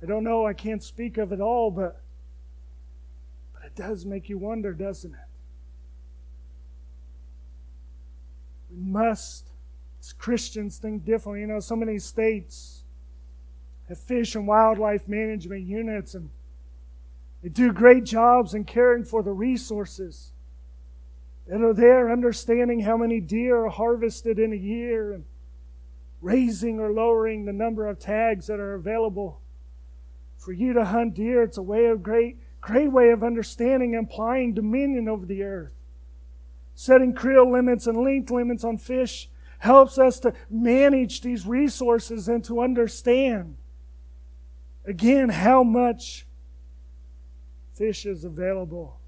I 0.03 0.07
don't 0.07 0.25
know, 0.25 0.47
I 0.47 0.53
can't 0.53 0.83
speak 0.83 1.17
of 1.17 1.33
it 1.33 1.41
all, 1.41 1.71
but, 1.71 2.01
but 3.55 3.65
it 3.65 3.75
does 3.75 4.05
make 4.05 4.29
you 4.29 4.37
wonder, 4.39 4.73
doesn't 4.73 5.13
it? 5.13 5.19
We 8.71 8.77
must, 8.77 9.49
as 10.01 10.13
Christians, 10.13 10.77
think 10.77 11.05
differently. 11.05 11.41
You 11.41 11.47
know, 11.47 11.61
so 11.61 11.77
many 11.77 11.99
states 11.99 12.85
have 13.89 13.99
fish 13.99 14.35
and 14.35 14.47
wildlife 14.47 15.09
management 15.09 15.67
units, 15.67 16.15
and 16.15 16.29
they 17.43 17.49
do 17.49 17.73
great 17.73 18.05
jobs 18.05 18.53
in 18.53 18.65
caring 18.65 19.05
for 19.05 19.23
the 19.23 19.33
resources 19.33 20.33
that 21.47 21.63
are 21.63 21.73
there 21.73 22.11
understanding 22.11 22.81
how 22.81 22.97
many 22.97 23.21
deer 23.21 23.65
are 23.65 23.71
harvested 23.71 24.39
in 24.39 24.53
a 24.53 24.57
year 24.57 25.13
and 25.13 25.25
raising 26.21 26.81
or 26.81 26.91
lowering 26.91 27.45
the 27.45 27.53
number 27.53 27.87
of 27.87 27.99
tags 27.99 28.49
that 28.49 28.59
are 28.59 28.75
available 28.75 29.41
for 30.47 30.53
you 30.53 30.73
to 30.73 30.85
hunt 30.85 31.15
deer. 31.15 31.43
It's 31.43 31.59
a 31.59 31.63
way 31.63 31.87
of 31.87 32.05
great, 32.05 32.39
great 32.61 32.93
way 32.93 33.11
of 33.11 33.25
understanding 33.25 33.97
and 33.97 34.07
applying 34.07 34.55
dominion 34.55 35.09
over 35.09 35.27
the 35.27 35.43
earth. 35.43 35.73
Setting 36.77 37.15
creel 37.15 37.51
limits 37.51 37.89
and 37.89 37.99
length 37.99 38.31
limits 38.31 38.63
on 38.63 38.79
fish 38.79 39.29
helps 39.59 39.99
us 39.99 40.21
to 40.21 40.33
manage 40.49 41.23
these 41.23 41.49
resources 41.49 42.29
and 42.29 42.45
to 42.45 42.61
understand, 42.61 43.57
again, 44.85 45.31
how 45.31 45.65
much 45.65 46.29
fish 47.75 48.07
is 48.07 48.23
available. 48.23 49.01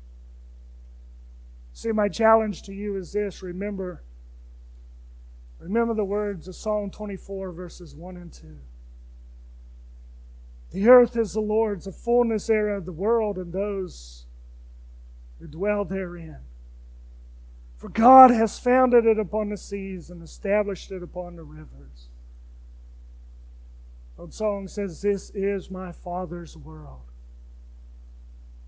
See, 1.72 1.92
my 1.92 2.09
challenge 2.09 2.62
to 2.62 2.74
you 2.74 2.96
is 2.96 3.12
this 3.12 3.44
remember, 3.44 4.03
remember 5.61 5.94
the 5.94 6.05
words 6.05 6.48
of 6.48 6.57
Psalm 6.57 6.90
24, 6.90 7.53
verses 7.53 7.94
1 7.94 8.16
and 8.16 8.33
2. 8.33 8.59
The 10.71 10.89
earth 10.89 11.17
is 11.17 11.33
the 11.33 11.41
Lord's, 11.41 11.87
the 11.87 11.93
fullness 11.93 12.47
thereof, 12.47 12.85
the 12.85 12.93
world, 12.93 13.39
and 13.39 13.53
those 13.53 14.27
who 15.39 15.47
dwell 15.47 15.85
therein. 15.85 16.39
For 17.77 17.89
God 17.89 18.31
has 18.31 18.59
founded 18.59 19.07
it 19.07 19.19
upon 19.19 19.49
the 19.49 19.57
seas 19.57 20.11
and 20.11 20.23
established 20.23 20.91
it 20.91 21.03
upon 21.03 21.37
the 21.37 21.45
rivers. 21.45 22.09
Old 24.19 24.35
song 24.35 24.67
says, 24.67 25.01
This 25.01 25.31
is 25.31 25.71
my 25.71 25.93
Father's 25.93 26.57
world. 26.57 27.03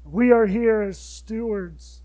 We 0.04 0.30
are 0.30 0.46
here 0.46 0.80
as 0.80 0.96
stewards, 0.96 2.02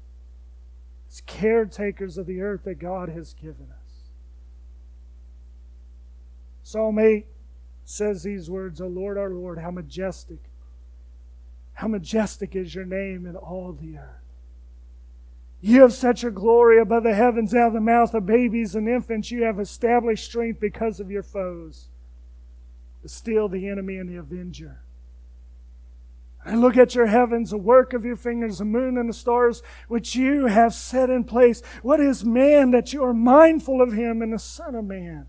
as 1.09 1.21
caretakers 1.25 2.17
of 2.17 2.25
the 2.25 2.41
earth 2.41 2.63
that 2.63 2.79
God 2.79 3.09
has 3.09 3.33
given 3.35 3.67
us. 3.71 3.85
Psalm 6.63 6.97
8 6.97 7.27
says 7.85 8.23
these 8.23 8.49
words, 8.49 8.81
O 8.81 8.87
Lord, 8.87 9.17
our 9.17 9.29
Lord, 9.29 9.59
how 9.59 9.71
majestic, 9.71 10.39
how 11.73 11.87
majestic 11.87 12.55
is 12.55 12.73
your 12.73 12.85
name 12.85 13.25
in 13.25 13.35
all 13.35 13.71
the 13.71 13.97
earth. 13.97 14.21
You 15.61 15.81
have 15.81 15.93
set 15.93 16.21
your 16.21 16.31
glory 16.31 16.79
above 16.79 17.03
the 17.03 17.13
heavens 17.13 17.53
out 17.53 17.67
of 17.67 17.73
the 17.73 17.79
mouth 17.79 18.13
of 18.13 18.25
babies 18.25 18.75
and 18.75 18.89
infants. 18.89 19.31
You 19.31 19.43
have 19.43 19.59
established 19.59 20.25
strength 20.25 20.59
because 20.59 20.99
of 20.99 21.09
your 21.09 21.23
foes, 21.23 21.87
steal 23.05 23.47
the 23.47 23.69
enemy 23.69 23.97
and 23.97 24.09
the 24.09 24.17
avenger. 24.17 24.81
I 26.45 26.55
look 26.55 26.77
at 26.77 26.93
your 26.93 27.07
heavens, 27.07 27.49
the 27.49 27.57
work 27.57 27.93
of 27.93 28.05
your 28.05 28.15
fingers, 28.15 28.59
the 28.59 28.65
moon 28.65 28.97
and 28.97 29.09
the 29.09 29.13
stars, 29.13 29.63
which 29.87 30.15
you 30.15 30.45
have 30.45 30.73
set 30.75 31.09
in 31.09 31.23
place. 31.23 31.63
What 31.81 31.99
is 31.99 32.23
man 32.23 32.69
that 32.71 32.93
you 32.93 33.03
are 33.03 33.13
mindful 33.13 33.81
of 33.81 33.93
him 33.93 34.21
and 34.21 34.31
the 34.31 34.39
Son 34.39 34.75
of 34.75 34.85
Man? 34.85 35.25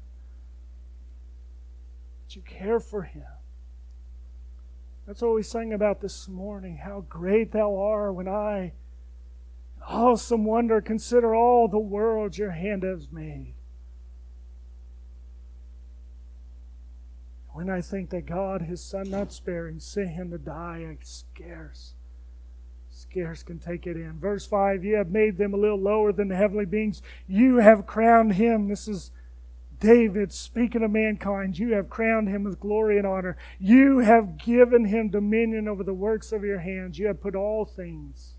You 2.36 2.42
care 2.42 2.80
for 2.80 3.02
him. 3.02 3.24
That's 5.06 5.22
what 5.22 5.34
we 5.34 5.42
sang 5.42 5.72
about 5.72 6.02
this 6.02 6.28
morning. 6.28 6.76
How 6.76 7.06
great 7.08 7.52
thou 7.52 7.74
art 7.76 8.14
when 8.14 8.28
I 8.28 8.72
awesome 9.88 10.44
wonder, 10.44 10.82
consider 10.82 11.34
all 11.34 11.66
the 11.66 11.78
world 11.78 12.36
your 12.36 12.50
hand 12.50 12.82
has 12.82 13.10
made. 13.10 13.54
When 17.54 17.70
I 17.70 17.80
think 17.80 18.10
that 18.10 18.26
God, 18.26 18.60
his 18.60 18.82
son 18.82 19.08
not 19.08 19.32
sparing, 19.32 19.80
sent 19.80 20.10
him 20.10 20.30
to 20.30 20.36
die, 20.36 20.86
I 20.90 20.98
scarce, 21.02 21.94
scarce 22.90 23.42
can 23.42 23.58
take 23.58 23.86
it 23.86 23.96
in. 23.96 24.18
Verse 24.20 24.44
5 24.44 24.84
You 24.84 24.96
have 24.96 25.08
made 25.08 25.38
them 25.38 25.54
a 25.54 25.56
little 25.56 25.80
lower 25.80 26.12
than 26.12 26.28
the 26.28 26.36
heavenly 26.36 26.66
beings. 26.66 27.00
You 27.26 27.56
have 27.56 27.86
crowned 27.86 28.34
him. 28.34 28.68
This 28.68 28.88
is 28.88 29.10
David 29.80 30.32
speaking 30.32 30.82
of 30.82 30.90
mankind. 30.90 31.58
You 31.58 31.74
have 31.74 31.90
crowned 31.90 32.28
him 32.28 32.44
with 32.44 32.60
glory 32.60 32.98
and 32.98 33.06
honor. 33.06 33.36
You 33.58 33.98
have 33.98 34.38
given 34.38 34.86
him 34.86 35.10
dominion 35.10 35.68
over 35.68 35.82
the 35.82 35.94
works 35.94 36.32
of 36.32 36.44
your 36.44 36.60
hands. 36.60 36.98
You 36.98 37.08
have 37.08 37.20
put 37.20 37.34
all 37.34 37.64
things 37.64 38.34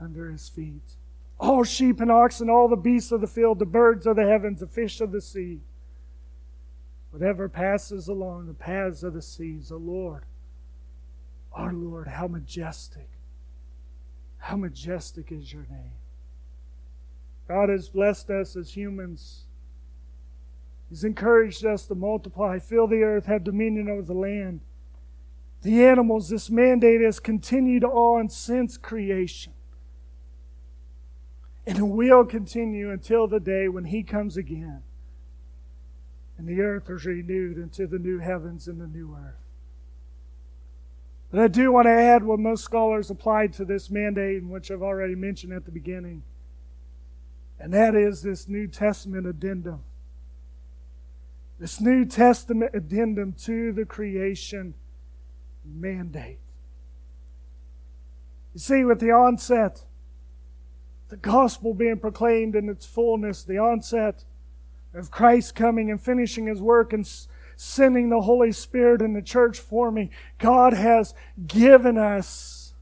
under 0.00 0.30
his 0.30 0.48
feet. 0.48 0.94
All 1.40 1.64
sheep 1.64 2.00
and 2.00 2.10
oxen, 2.10 2.50
all 2.50 2.68
the 2.68 2.76
beasts 2.76 3.12
of 3.12 3.20
the 3.20 3.26
field, 3.26 3.58
the 3.58 3.66
birds 3.66 4.06
of 4.06 4.16
the 4.16 4.26
heavens, 4.26 4.60
the 4.60 4.66
fish 4.66 5.00
of 5.00 5.12
the 5.12 5.20
sea, 5.20 5.60
whatever 7.10 7.48
passes 7.48 8.08
along 8.08 8.46
the 8.46 8.54
paths 8.54 9.02
of 9.02 9.14
the 9.14 9.22
seas, 9.22 9.68
the 9.68 9.76
Lord, 9.76 10.24
our 11.52 11.72
Lord, 11.72 12.08
how 12.08 12.26
majestic, 12.26 13.08
how 14.38 14.56
majestic 14.56 15.30
is 15.30 15.52
your 15.52 15.66
name. 15.70 15.97
God 17.48 17.70
has 17.70 17.88
blessed 17.88 18.30
us 18.30 18.54
as 18.56 18.76
humans. 18.76 19.44
He's 20.88 21.04
encouraged 21.04 21.64
us 21.64 21.86
to 21.86 21.94
multiply, 21.94 22.58
fill 22.58 22.86
the 22.86 23.02
earth, 23.02 23.26
have 23.26 23.44
dominion 23.44 23.88
over 23.88 24.02
the 24.02 24.14
land. 24.14 24.60
The 25.62 25.84
animals, 25.84 26.28
this 26.28 26.50
mandate 26.50 27.00
has 27.00 27.18
continued 27.18 27.84
on 27.84 28.28
since 28.28 28.76
creation. 28.76 29.52
And 31.66 31.78
it 31.78 31.82
will 31.82 32.24
continue 32.24 32.90
until 32.90 33.26
the 33.26 33.40
day 33.40 33.68
when 33.68 33.84
He 33.84 34.02
comes 34.02 34.36
again 34.36 34.82
and 36.38 36.46
the 36.46 36.60
earth 36.60 36.88
is 36.88 37.04
renewed 37.04 37.58
into 37.58 37.86
the 37.86 37.98
new 37.98 38.20
heavens 38.20 38.68
and 38.68 38.80
the 38.80 38.86
new 38.86 39.14
earth. 39.14 39.34
But 41.30 41.40
I 41.40 41.48
do 41.48 41.72
want 41.72 41.86
to 41.86 41.92
add 41.92 42.22
what 42.22 42.38
most 42.38 42.64
scholars 42.64 43.10
applied 43.10 43.52
to 43.54 43.64
this 43.64 43.90
mandate, 43.90 44.44
which 44.44 44.70
I've 44.70 44.82
already 44.82 45.16
mentioned 45.16 45.52
at 45.52 45.66
the 45.66 45.72
beginning, 45.72 46.22
and 47.58 47.72
that 47.72 47.94
is 47.94 48.22
this 48.22 48.48
New 48.48 48.66
Testament 48.66 49.26
addendum. 49.26 49.82
This 51.58 51.80
New 51.80 52.04
Testament 52.04 52.70
addendum 52.74 53.32
to 53.44 53.72
the 53.72 53.84
creation 53.84 54.74
mandate. 55.64 56.38
You 58.54 58.60
see, 58.60 58.84
with 58.84 59.00
the 59.00 59.10
onset 59.10 59.84
the 61.08 61.16
gospel 61.16 61.72
being 61.74 61.98
proclaimed 61.98 62.54
in 62.54 62.68
its 62.68 62.84
fullness, 62.84 63.42
the 63.42 63.58
onset 63.58 64.24
of 64.94 65.10
Christ 65.10 65.54
coming 65.54 65.90
and 65.90 66.00
finishing 66.00 66.46
his 66.46 66.60
work 66.60 66.92
and 66.92 67.08
sending 67.56 68.10
the 68.10 68.20
Holy 68.20 68.52
Spirit 68.52 69.00
in 69.00 69.14
the 69.14 69.22
church 69.22 69.58
for 69.58 69.90
me, 69.90 70.10
God 70.38 70.74
has 70.74 71.14
given 71.46 71.96
us 71.96 72.74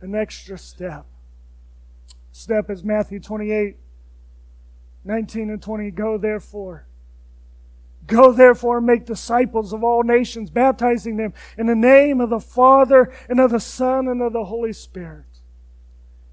an 0.00 0.14
extra 0.14 0.58
step. 0.58 1.06
Step 2.32 2.70
is 2.70 2.82
Matthew 2.82 3.20
28 3.20 3.76
19 5.04 5.50
and 5.50 5.62
20. 5.62 5.90
Go 5.90 6.16
therefore. 6.16 6.86
Go 8.06 8.32
therefore 8.32 8.78
and 8.78 8.86
make 8.86 9.06
disciples 9.06 9.72
of 9.72 9.84
all 9.84 10.02
nations, 10.02 10.50
baptizing 10.50 11.16
them 11.16 11.32
in 11.56 11.66
the 11.66 11.74
name 11.74 12.20
of 12.20 12.30
the 12.30 12.40
Father 12.40 13.12
and 13.28 13.40
of 13.40 13.50
the 13.50 13.60
Son 13.60 14.08
and 14.08 14.20
of 14.20 14.32
the 14.32 14.44
Holy 14.44 14.72
Spirit 14.72 15.24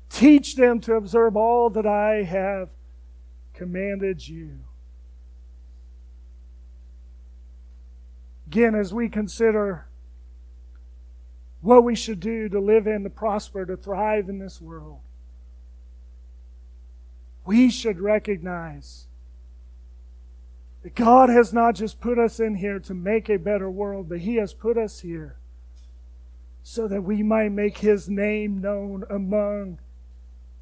Teach 0.09 0.55
them 0.55 0.79
to 0.81 0.95
observe 0.95 1.38
all 1.38 1.69
that 1.69 1.85
I 1.85 2.23
have 2.23 2.69
commanded 3.53 4.27
you. 4.27 4.59
Again, 8.47 8.73
as 8.73 8.93
we 8.93 9.07
consider 9.07 9.85
what 11.62 11.83
we 11.83 11.95
should 11.95 12.19
do 12.19 12.49
to 12.49 12.59
live 12.59 12.88
in, 12.88 13.03
to 13.03 13.09
prosper, 13.09 13.65
to 13.65 13.77
thrive 13.77 14.29
in 14.29 14.39
this 14.39 14.59
world, 14.59 14.99
we 17.49 17.71
should 17.71 17.99
recognize 17.99 19.07
that 20.83 20.93
God 20.93 21.29
has 21.29 21.51
not 21.51 21.73
just 21.73 21.99
put 21.99 22.19
us 22.19 22.39
in 22.39 22.53
here 22.53 22.77
to 22.81 22.93
make 22.93 23.27
a 23.27 23.38
better 23.38 23.71
world, 23.71 24.07
but 24.07 24.19
He 24.19 24.35
has 24.35 24.53
put 24.53 24.77
us 24.77 24.99
here 24.99 25.35
so 26.62 26.88
that 26.88 27.01
we 27.01 27.23
might 27.23 27.51
make 27.51 27.79
His 27.79 28.07
name 28.07 28.62
known 28.62 29.03
among 29.09 29.79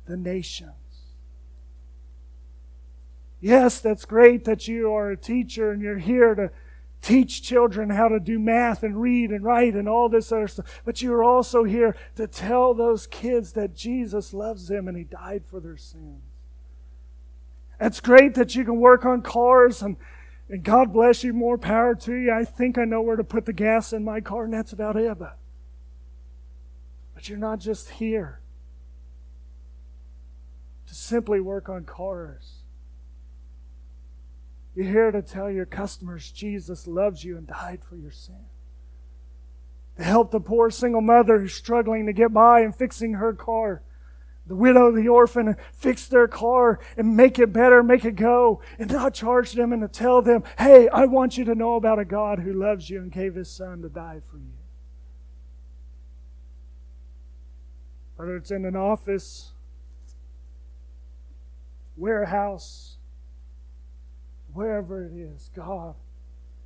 the 0.05 0.15
nations. 0.15 0.71
Yes, 3.41 3.81
that's 3.81 4.05
great 4.05 4.45
that 4.45 4.69
you 4.69 4.93
are 4.93 5.11
a 5.11 5.17
teacher 5.17 5.71
and 5.71 5.81
you're 5.81 5.97
here 5.97 6.35
to 6.35 6.51
teach 7.01 7.43
children 7.43 7.89
how 7.89 8.07
to 8.07 8.21
do 8.21 8.39
math 8.39 8.81
and 8.81 9.01
read 9.01 9.31
and 9.31 9.43
write 9.43 9.73
and 9.73 9.89
all 9.89 10.07
this 10.07 10.31
other 10.31 10.47
stuff. 10.47 10.81
But 10.85 11.01
you're 11.01 11.21
also 11.21 11.65
here 11.65 11.97
to 12.15 12.27
tell 12.27 12.73
those 12.73 13.07
kids 13.07 13.51
that 13.53 13.75
Jesus 13.75 14.33
loves 14.33 14.69
them 14.69 14.87
and 14.87 14.95
He 14.95 15.03
died 15.03 15.43
for 15.45 15.59
their 15.59 15.75
sins. 15.75 16.26
It's 17.79 17.99
great 17.99 18.33
that 18.35 18.55
you 18.55 18.65
can 18.65 18.79
work 18.79 19.05
on 19.05 19.21
cars 19.21 19.81
and, 19.81 19.97
and 20.49 20.63
God 20.63 20.93
bless 20.93 21.23
you, 21.23 21.33
more 21.33 21.57
power 21.57 21.93
to 21.95 22.13
you. 22.13 22.31
I 22.31 22.43
think 22.43 22.77
I 22.77 22.85
know 22.85 23.01
where 23.01 23.15
to 23.15 23.23
put 23.23 23.45
the 23.45 23.53
gas 23.53 23.93
in 23.93 24.03
my 24.03 24.21
car, 24.21 24.45
and 24.45 24.53
that's 24.53 24.73
about 24.73 24.95
it. 24.95 25.19
But, 25.19 25.37
but 27.13 27.29
you're 27.29 27.37
not 27.37 27.59
just 27.59 27.89
here 27.91 28.39
to 30.87 30.95
simply 30.95 31.39
work 31.39 31.69
on 31.69 31.83
cars. 31.83 32.63
You're 34.73 34.85
here 34.85 35.11
to 35.11 35.21
tell 35.21 35.49
your 35.49 35.65
customers 35.65 36.31
Jesus 36.31 36.87
loves 36.87 37.23
you 37.23 37.37
and 37.37 37.47
died 37.47 37.81
for 37.83 37.95
your 37.95 38.11
sin. 38.11 38.45
To 39.97 40.03
help 40.03 40.31
the 40.31 40.39
poor 40.39 40.69
single 40.69 41.01
mother 41.01 41.39
who's 41.39 41.55
struggling 41.55 42.05
to 42.05 42.13
get 42.13 42.31
by 42.31 42.61
and 42.61 42.75
fixing 42.75 43.13
her 43.13 43.33
car. 43.33 43.81
The 44.47 44.55
widow, 44.55 44.91
the 44.91 45.07
orphan, 45.07 45.49
and 45.49 45.57
fix 45.73 46.07
their 46.07 46.27
car 46.27 46.79
and 46.95 47.17
make 47.17 47.37
it 47.37 47.51
better, 47.51 47.83
make 47.83 48.05
it 48.05 48.15
go, 48.15 48.61
and 48.79 48.89
not 48.89 49.13
charge 49.13 49.53
them 49.53 49.73
and 49.73 49.81
to 49.81 49.87
tell 49.87 50.21
them, 50.21 50.43
hey, 50.57 50.87
I 50.89 51.05
want 51.05 51.37
you 51.37 51.45
to 51.45 51.55
know 51.55 51.75
about 51.75 51.99
a 51.99 52.05
God 52.05 52.39
who 52.39 52.53
loves 52.53 52.89
you 52.89 52.99
and 52.99 53.11
gave 53.11 53.35
his 53.35 53.49
son 53.49 53.81
to 53.81 53.89
die 53.89 54.21
for 54.31 54.37
you. 54.37 54.53
Whether 58.15 58.37
it's 58.37 58.51
in 58.51 58.65
an 58.65 58.75
office, 58.75 59.51
warehouse, 61.95 62.97
wherever 64.53 65.03
it 65.03 65.13
is, 65.13 65.51
God 65.55 65.95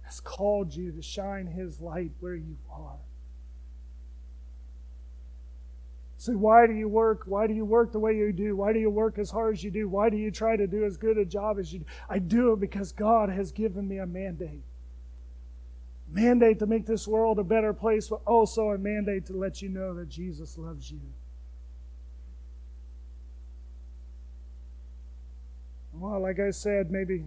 has 0.03 0.19
called 0.19 0.73
you 0.73 0.91
to 0.91 1.01
shine 1.01 1.47
His 1.47 1.81
light 1.81 2.11
where 2.19 2.35
you 2.35 2.57
are. 2.71 2.99
So, 6.21 6.33
why 6.33 6.67
do 6.67 6.73
you 6.73 6.87
work? 6.87 7.23
Why 7.25 7.47
do 7.47 7.55
you 7.55 7.65
work 7.65 7.91
the 7.91 7.97
way 7.97 8.15
you 8.15 8.31
do? 8.31 8.55
Why 8.55 8.73
do 8.73 8.79
you 8.79 8.91
work 8.91 9.17
as 9.17 9.31
hard 9.31 9.55
as 9.55 9.63
you 9.63 9.71
do? 9.71 9.89
Why 9.89 10.11
do 10.11 10.17
you 10.17 10.29
try 10.29 10.55
to 10.55 10.67
do 10.67 10.85
as 10.85 10.95
good 10.95 11.17
a 11.17 11.25
job 11.25 11.57
as 11.57 11.73
you 11.73 11.79
do? 11.79 11.85
I 12.07 12.19
do 12.19 12.53
it 12.53 12.59
because 12.59 12.91
God 12.91 13.29
has 13.29 13.51
given 13.51 13.87
me 13.87 13.97
a 13.97 14.05
mandate. 14.05 14.61
Mandate 16.11 16.59
to 16.59 16.67
make 16.67 16.85
this 16.85 17.07
world 17.07 17.39
a 17.39 17.43
better 17.43 17.73
place, 17.73 18.07
but 18.07 18.21
also 18.27 18.69
a 18.69 18.77
mandate 18.77 19.25
to 19.25 19.33
let 19.33 19.63
you 19.63 19.69
know 19.69 19.95
that 19.95 20.09
Jesus 20.09 20.59
loves 20.59 20.91
you. 20.91 21.01
Well, 25.91 26.21
like 26.21 26.39
I 26.39 26.51
said, 26.51 26.91
maybe 26.91 27.25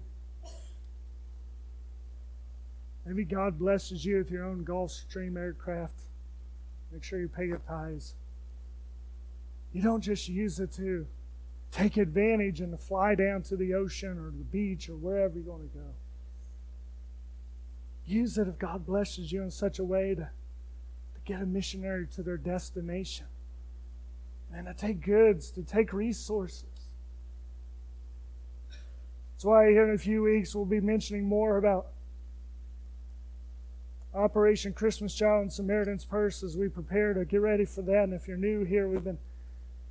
maybe 3.05 3.25
God 3.25 3.59
blesses 3.59 4.05
you 4.05 4.19
with 4.19 4.31
your 4.31 4.45
own 4.45 4.65
Gulfstream 4.65 5.37
aircraft. 5.37 6.03
Make 6.93 7.03
sure 7.03 7.19
you 7.19 7.27
pay 7.27 7.47
your 7.47 7.61
tithes. 7.67 8.15
You 9.75 9.83
don't 9.83 10.01
just 10.01 10.29
use 10.29 10.61
it 10.61 10.73
to 10.75 11.07
take 11.73 11.97
advantage 11.97 12.61
and 12.61 12.71
to 12.71 12.79
fly 12.79 13.17
down 13.17 13.43
to 13.43 13.57
the 13.57 13.75
ocean 13.75 14.17
or 14.19 14.31
the 14.31 14.45
beach 14.45 14.89
or 14.89 14.95
wherever 14.95 15.35
you're 15.35 15.43
going 15.43 15.69
to 15.69 15.77
go. 15.77 15.91
Use 18.07 18.39
it 18.39 18.47
if 18.47 18.57
God 18.57 18.87
blesses 18.87 19.33
you 19.33 19.43
in 19.43 19.51
such 19.51 19.81
a 19.81 19.85
way 19.85 20.15
to, 20.15 20.23
to 20.23 21.21
get 21.25 21.43
a 21.43 21.47
missionary 21.47 22.07
to 22.15 22.23
their 22.23 22.37
destination 22.37 23.27
and 24.55 24.67
to 24.67 24.75
take 24.75 25.01
goods, 25.01 25.51
to 25.51 25.63
take 25.63 25.93
resources. 25.93 26.65
That's 29.33 29.45
why 29.45 29.71
here 29.71 29.89
in 29.89 29.95
a 29.97 29.99
few 29.99 30.23
weeks 30.23 30.55
we'll 30.55 30.67
be 30.67 30.81
mentioning 30.81 31.25
more 31.25 31.57
about 31.57 31.89
Operation 34.15 34.73
Christmas 34.73 35.13
Child 35.13 35.43
and 35.43 35.53
Samaritan's 35.53 36.05
Purse 36.05 36.45
as 36.45 36.57
we 36.57 36.69
prepare 36.69 37.13
to 37.15 37.25
get 37.25 37.41
ready 37.41 37.65
for 37.65 37.83
that. 37.83 38.05
And 38.05 38.15
if 38.15 38.29
you're 38.29 38.37
new 38.37 38.63
here, 38.63 38.87
we've 38.87 39.03
been 39.03 39.19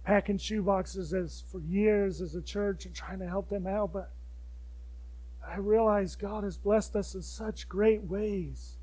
packing 0.03 0.37
shoeboxes 0.37 1.13
as 1.13 1.43
for 1.51 1.61
years 1.61 2.21
as 2.21 2.35
a 2.35 2.41
church 2.41 2.85
and 2.85 2.93
trying 2.93 3.19
to 3.19 3.27
help 3.27 3.49
them 3.49 3.65
out, 3.65 3.93
but 3.93 4.11
I 5.45 5.57
realize 5.57 6.15
God 6.15 6.43
has 6.43 6.57
blessed 6.57 6.95
us 6.95 7.15
in 7.15 7.21
such 7.21 7.69
great 7.69 8.03
ways. 8.03 8.77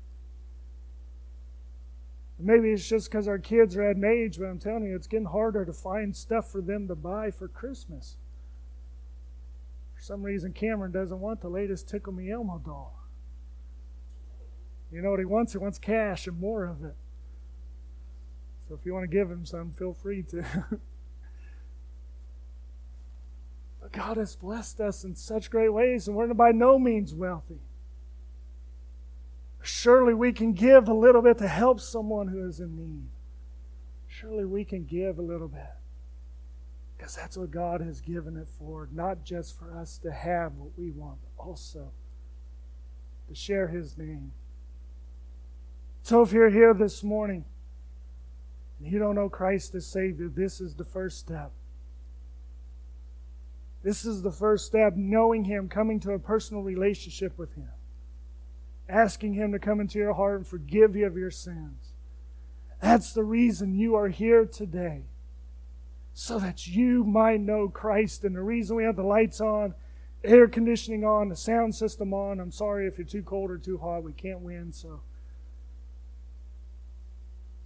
Maybe 2.39 2.71
it's 2.71 2.87
just 2.87 3.11
because 3.11 3.27
our 3.27 3.37
kids 3.37 3.75
are 3.75 3.83
at 3.83 3.97
an 3.97 4.05
age, 4.05 4.39
but 4.39 4.45
I'm 4.45 4.59
telling 4.59 4.85
you, 4.85 4.95
it's 4.95 5.07
getting 5.07 5.27
harder 5.27 5.63
to 5.63 5.73
find 5.73 6.15
stuff 6.15 6.51
for 6.51 6.61
them 6.61 6.87
to 6.87 6.95
buy 6.95 7.29
for 7.29 7.47
Christmas. 7.47 8.17
For 9.93 10.01
some 10.01 10.23
reason, 10.23 10.53
Cameron 10.53 10.91
doesn't 10.91 11.19
want 11.19 11.41
the 11.41 11.49
latest 11.49 11.87
Tickle 11.87 12.13
Me 12.13 12.31
Elmo 12.31 12.59
doll. 12.63 12.99
You 14.91 15.01
know 15.03 15.11
what 15.11 15.19
he 15.19 15.25
wants? 15.25 15.53
He 15.53 15.59
wants 15.59 15.77
cash 15.77 16.25
and 16.25 16.39
more 16.39 16.65
of 16.65 16.83
it. 16.83 16.95
So 18.67 18.73
if 18.73 18.85
you 18.85 18.93
want 18.93 19.03
to 19.03 19.15
give 19.15 19.29
him 19.29 19.45
some, 19.45 19.71
feel 19.71 19.93
free 19.93 20.23
to. 20.23 20.79
God 23.91 24.17
has 24.17 24.35
blessed 24.35 24.79
us 24.79 25.03
in 25.03 25.15
such 25.15 25.51
great 25.51 25.73
ways, 25.73 26.07
and 26.07 26.15
we're 26.15 26.33
by 26.33 26.51
no 26.51 26.79
means 26.79 27.13
wealthy. 27.13 27.59
Surely 29.61 30.13
we 30.13 30.31
can 30.31 30.53
give 30.53 30.87
a 30.87 30.93
little 30.93 31.21
bit 31.21 31.37
to 31.37 31.47
help 31.47 31.79
someone 31.79 32.29
who 32.29 32.47
is 32.47 32.59
in 32.59 32.75
need. 32.75 33.09
Surely 34.07 34.45
we 34.45 34.65
can 34.65 34.85
give 34.85 35.19
a 35.19 35.21
little 35.21 35.47
bit. 35.47 35.69
Because 36.97 37.15
that's 37.15 37.37
what 37.37 37.51
God 37.51 37.81
has 37.81 38.01
given 38.01 38.37
it 38.37 38.47
for, 38.59 38.87
not 38.91 39.23
just 39.23 39.57
for 39.57 39.75
us 39.75 39.97
to 39.99 40.11
have 40.11 40.53
what 40.55 40.71
we 40.77 40.91
want, 40.91 41.17
but 41.21 41.43
also 41.43 41.91
to 43.27 43.35
share 43.35 43.67
His 43.67 43.97
name. 43.97 44.31
So 46.03 46.21
if 46.21 46.31
you're 46.31 46.49
here 46.49 46.73
this 46.73 47.03
morning 47.03 47.45
and 48.79 48.91
you 48.91 48.99
don't 48.99 49.15
know 49.15 49.29
Christ 49.29 49.75
as 49.75 49.85
Savior, 49.85 50.27
this 50.27 50.59
is 50.61 50.75
the 50.75 50.85
first 50.85 51.19
step. 51.19 51.51
This 53.83 54.05
is 54.05 54.21
the 54.21 54.31
first 54.31 54.65
step 54.65 54.93
knowing 54.95 55.45
Him, 55.45 55.67
coming 55.67 55.99
to 56.01 56.11
a 56.11 56.19
personal 56.19 56.61
relationship 56.61 57.37
with 57.37 57.55
Him, 57.55 57.69
asking 58.87 59.33
Him 59.33 59.51
to 59.51 59.59
come 59.59 59.79
into 59.79 59.97
your 59.97 60.13
heart 60.13 60.37
and 60.37 60.47
forgive 60.47 60.95
you 60.95 61.05
of 61.07 61.17
your 61.17 61.31
sins. 61.31 61.93
That's 62.79 63.13
the 63.13 63.23
reason 63.23 63.77
you 63.77 63.95
are 63.95 64.09
here 64.09 64.45
today, 64.45 65.03
so 66.13 66.39
that 66.39 66.67
you 66.67 67.03
might 67.03 67.41
know 67.41 67.69
Christ. 67.69 68.23
And 68.23 68.35
the 68.35 68.41
reason 68.41 68.75
we 68.75 68.83
have 68.83 68.95
the 68.95 69.03
lights 69.03 69.41
on, 69.41 69.73
air 70.23 70.47
conditioning 70.47 71.03
on, 71.03 71.29
the 71.29 71.35
sound 71.35 71.73
system 71.73 72.13
on. 72.13 72.39
I'm 72.39 72.51
sorry 72.51 72.87
if 72.87 72.97
you're 72.97 73.07
too 73.07 73.23
cold 73.23 73.49
or 73.49 73.57
too 73.57 73.77
hot, 73.79 74.03
we 74.03 74.13
can't 74.13 74.41
win, 74.41 74.73
so 74.73 75.01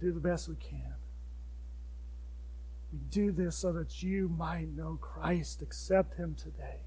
do 0.00 0.12
the 0.12 0.20
best 0.20 0.48
we 0.48 0.56
can. 0.56 0.95
We 2.92 2.98
do 3.10 3.32
this 3.32 3.56
so 3.56 3.72
that 3.72 4.02
you 4.02 4.28
might 4.28 4.68
know 4.76 4.98
Christ. 5.00 5.62
Accept 5.62 6.14
Him 6.14 6.34
today. 6.34 6.80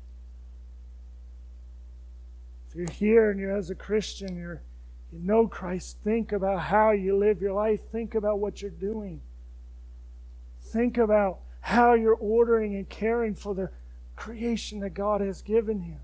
If 2.70 2.76
you're 2.76 2.90
here 2.92 3.32
and 3.32 3.40
you're 3.40 3.56
as 3.56 3.70
a 3.70 3.76
Christian, 3.76 4.38
you're, 4.38 4.62
you 5.12 5.20
know 5.20 5.48
Christ, 5.48 5.98
think 6.04 6.32
about 6.32 6.62
how 6.62 6.92
you 6.92 7.18
live 7.18 7.42
your 7.42 7.54
life. 7.54 7.80
Think 7.92 8.14
about 8.14 8.40
what 8.40 8.62
you're 8.62 8.72
doing. 8.72 9.22
Think 10.62 10.98
about 10.98 11.40
how 11.62 11.94
you're 11.94 12.14
ordering 12.14 12.76
and 12.76 12.88
caring 12.88 13.34
for 13.34 13.56
the 13.56 13.70
creation 14.16 14.82
that 14.82 14.94
God 14.94 15.22
has 15.22 15.42
given 15.42 15.84
you. 15.84 15.98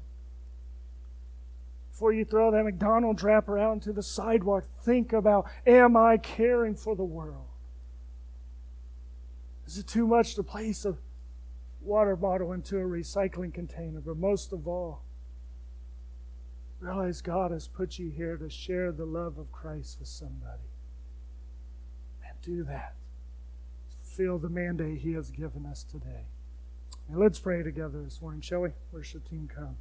Before 1.92 2.12
you 2.12 2.26
throw 2.26 2.52
that 2.52 2.64
McDonald's 2.64 3.24
wrapper 3.24 3.58
out 3.58 3.74
into 3.74 3.94
the 3.94 4.04
sidewalk, 4.04 4.66
think 4.82 5.14
about 5.14 5.46
am 5.66 5.96
I 5.96 6.18
caring 6.18 6.76
for 6.76 6.96
the 6.96 7.04
world? 7.04 7.46
Is 9.66 9.78
it 9.78 9.88
too 9.88 10.06
much 10.06 10.36
to 10.36 10.44
place 10.44 10.86
a 10.86 10.96
water 11.82 12.16
bottle 12.16 12.52
into 12.52 12.78
a 12.78 12.84
recycling 12.84 13.54
container? 13.54 14.00
But 14.00 14.18
most 14.18 14.54
of 14.54 14.68
all, 14.68 15.04
realize 16.80 17.22
God 17.22 17.52
has 17.52 17.68
put 17.68 17.98
you 17.98 18.10
here 18.10 18.38
to 18.38 18.50
share 18.50 18.92
the 18.92 19.06
love 19.06 19.38
of 19.38 19.52
Christ 19.52 19.98
with 20.00 20.08
somebody. 20.08 20.70
And 22.28 22.40
do 22.42 22.64
that. 22.66 22.96
Fulfill 24.04 24.38
the 24.38 24.50
mandate 24.50 25.00
He 25.00 25.14
has 25.14 25.32
given 25.32 25.66
us 25.66 25.84
today. 25.84 26.28
And 27.10 27.20
let's 27.20 27.40
pray 27.40 27.64
together 27.64 28.02
this 28.02 28.22
morning, 28.22 28.42
shall 28.42 28.62
we? 28.62 28.70
Worship 28.92 29.28
team 29.30 29.50
come. 29.54 29.78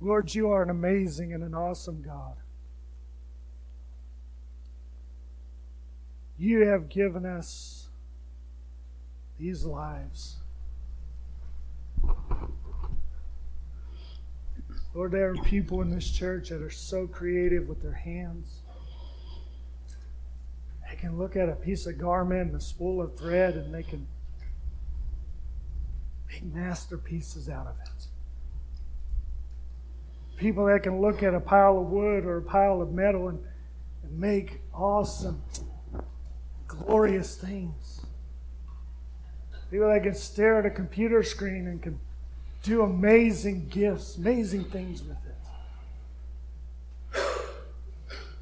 Lord, 0.00 0.34
you 0.34 0.50
are 0.50 0.62
an 0.62 0.70
amazing 0.70 1.32
and 1.32 1.42
an 1.42 1.54
awesome 1.54 2.02
God. 2.02 2.36
You 6.38 6.66
have 6.66 6.90
given 6.90 7.24
us 7.24 7.88
these 9.38 9.64
lives. 9.64 10.36
Lord, 14.94 15.12
there 15.12 15.30
are 15.30 15.34
people 15.34 15.80
in 15.82 15.90
this 15.90 16.10
church 16.10 16.50
that 16.50 16.62
are 16.62 16.70
so 16.70 17.06
creative 17.06 17.68
with 17.68 17.82
their 17.82 17.92
hands. 17.92 18.60
They 20.88 20.96
can 20.96 21.18
look 21.18 21.36
at 21.36 21.48
a 21.48 21.54
piece 21.54 21.86
of 21.86 21.98
garment 21.98 22.52
and 22.52 22.56
a 22.56 22.60
spool 22.60 23.00
of 23.00 23.18
thread 23.18 23.54
and 23.56 23.74
they 23.74 23.82
can 23.82 24.06
make 26.28 26.44
masterpieces 26.44 27.48
out 27.48 27.66
of 27.66 27.76
it 27.80 27.95
people 30.36 30.66
that 30.66 30.82
can 30.82 31.00
look 31.00 31.22
at 31.22 31.34
a 31.34 31.40
pile 31.40 31.78
of 31.78 31.86
wood 31.86 32.24
or 32.24 32.38
a 32.38 32.42
pile 32.42 32.82
of 32.82 32.92
metal 32.92 33.28
and, 33.28 33.38
and 34.02 34.18
make 34.18 34.60
awesome, 34.74 35.42
glorious 36.66 37.36
things. 37.36 38.04
People 39.70 39.88
that 39.88 40.02
can 40.02 40.14
stare 40.14 40.58
at 40.60 40.66
a 40.66 40.70
computer 40.70 41.22
screen 41.22 41.66
and 41.66 41.82
can 41.82 41.98
do 42.62 42.82
amazing 42.82 43.68
gifts, 43.68 44.16
amazing 44.16 44.64
things 44.64 45.02
with 45.02 45.18
it. 45.26 45.34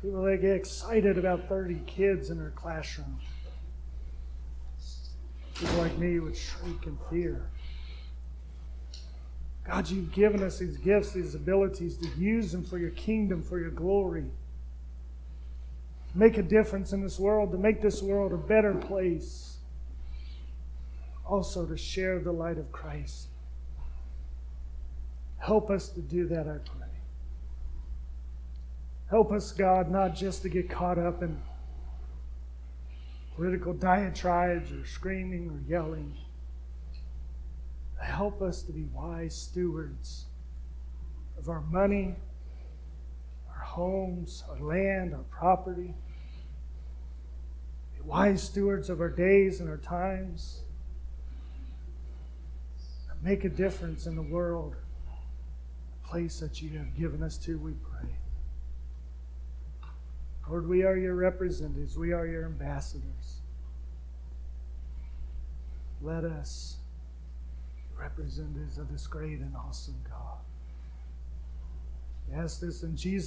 People 0.02 0.22
that 0.24 0.40
get 0.40 0.56
excited 0.56 1.16
about 1.16 1.48
30 1.48 1.80
kids 1.86 2.28
in 2.28 2.38
their 2.38 2.50
classroom. 2.50 3.18
People 5.54 5.76
like 5.76 5.96
me 5.98 6.20
would 6.20 6.36
shriek 6.36 6.84
in 6.84 6.98
fear. 7.08 7.48
God, 9.66 9.88
you've 9.88 10.12
given 10.12 10.42
us 10.42 10.58
these 10.58 10.76
gifts, 10.76 11.12
these 11.12 11.34
abilities 11.34 11.96
to 11.96 12.08
use 12.18 12.52
them 12.52 12.62
for 12.62 12.78
your 12.78 12.90
kingdom, 12.90 13.42
for 13.42 13.58
your 13.58 13.70
glory. 13.70 14.26
Make 16.14 16.36
a 16.36 16.42
difference 16.42 16.92
in 16.92 17.02
this 17.02 17.18
world, 17.18 17.50
to 17.52 17.58
make 17.58 17.80
this 17.80 18.02
world 18.02 18.32
a 18.32 18.36
better 18.36 18.74
place. 18.74 19.56
Also, 21.24 21.64
to 21.66 21.76
share 21.76 22.18
the 22.18 22.30
light 22.30 22.58
of 22.58 22.70
Christ. 22.70 23.28
Help 25.38 25.70
us 25.70 25.88
to 25.88 26.00
do 26.00 26.26
that, 26.28 26.46
I 26.46 26.58
pray. 26.58 26.88
Help 29.08 29.32
us, 29.32 29.50
God, 29.52 29.90
not 29.90 30.14
just 30.14 30.42
to 30.42 30.48
get 30.48 30.68
caught 30.68 30.98
up 30.98 31.22
in 31.22 31.40
political 33.36 33.72
diatribes 33.72 34.70
or 34.72 34.86
screaming 34.86 35.50
or 35.50 35.70
yelling. 35.70 36.14
Help 38.04 38.42
us 38.42 38.62
to 38.62 38.72
be 38.72 38.84
wise 38.84 39.34
stewards 39.34 40.26
of 41.38 41.48
our 41.48 41.62
money, 41.62 42.14
our 43.48 43.62
homes, 43.62 44.44
our 44.48 44.60
land, 44.60 45.14
our 45.14 45.24
property. 45.30 45.94
Be 47.94 48.00
wise 48.04 48.42
stewards 48.42 48.90
of 48.90 49.00
our 49.00 49.08
days 49.08 49.58
and 49.60 49.68
our 49.68 49.78
times. 49.78 50.60
Make 53.22 53.44
a 53.44 53.48
difference 53.48 54.06
in 54.06 54.16
the 54.16 54.22
world, 54.22 54.76
the 56.02 56.08
place 56.08 56.40
that 56.40 56.60
you 56.60 56.78
have 56.78 56.94
given 56.94 57.22
us 57.22 57.38
to, 57.38 57.58
we 57.58 57.72
pray. 57.72 58.10
Lord, 60.48 60.68
we 60.68 60.82
are 60.82 60.96
your 60.96 61.14
representatives, 61.14 61.96
we 61.96 62.12
are 62.12 62.26
your 62.26 62.44
ambassadors. 62.44 63.40
Let 66.02 66.24
us 66.24 66.76
representatives 67.98 68.78
of 68.78 68.90
this 68.90 69.06
great 69.06 69.38
and 69.40 69.54
awesome 69.56 70.02
God. 70.08 70.38
We 72.28 72.36
ask 72.36 72.60
this 72.60 72.82
in 72.82 72.96
Jesus' 72.96 73.22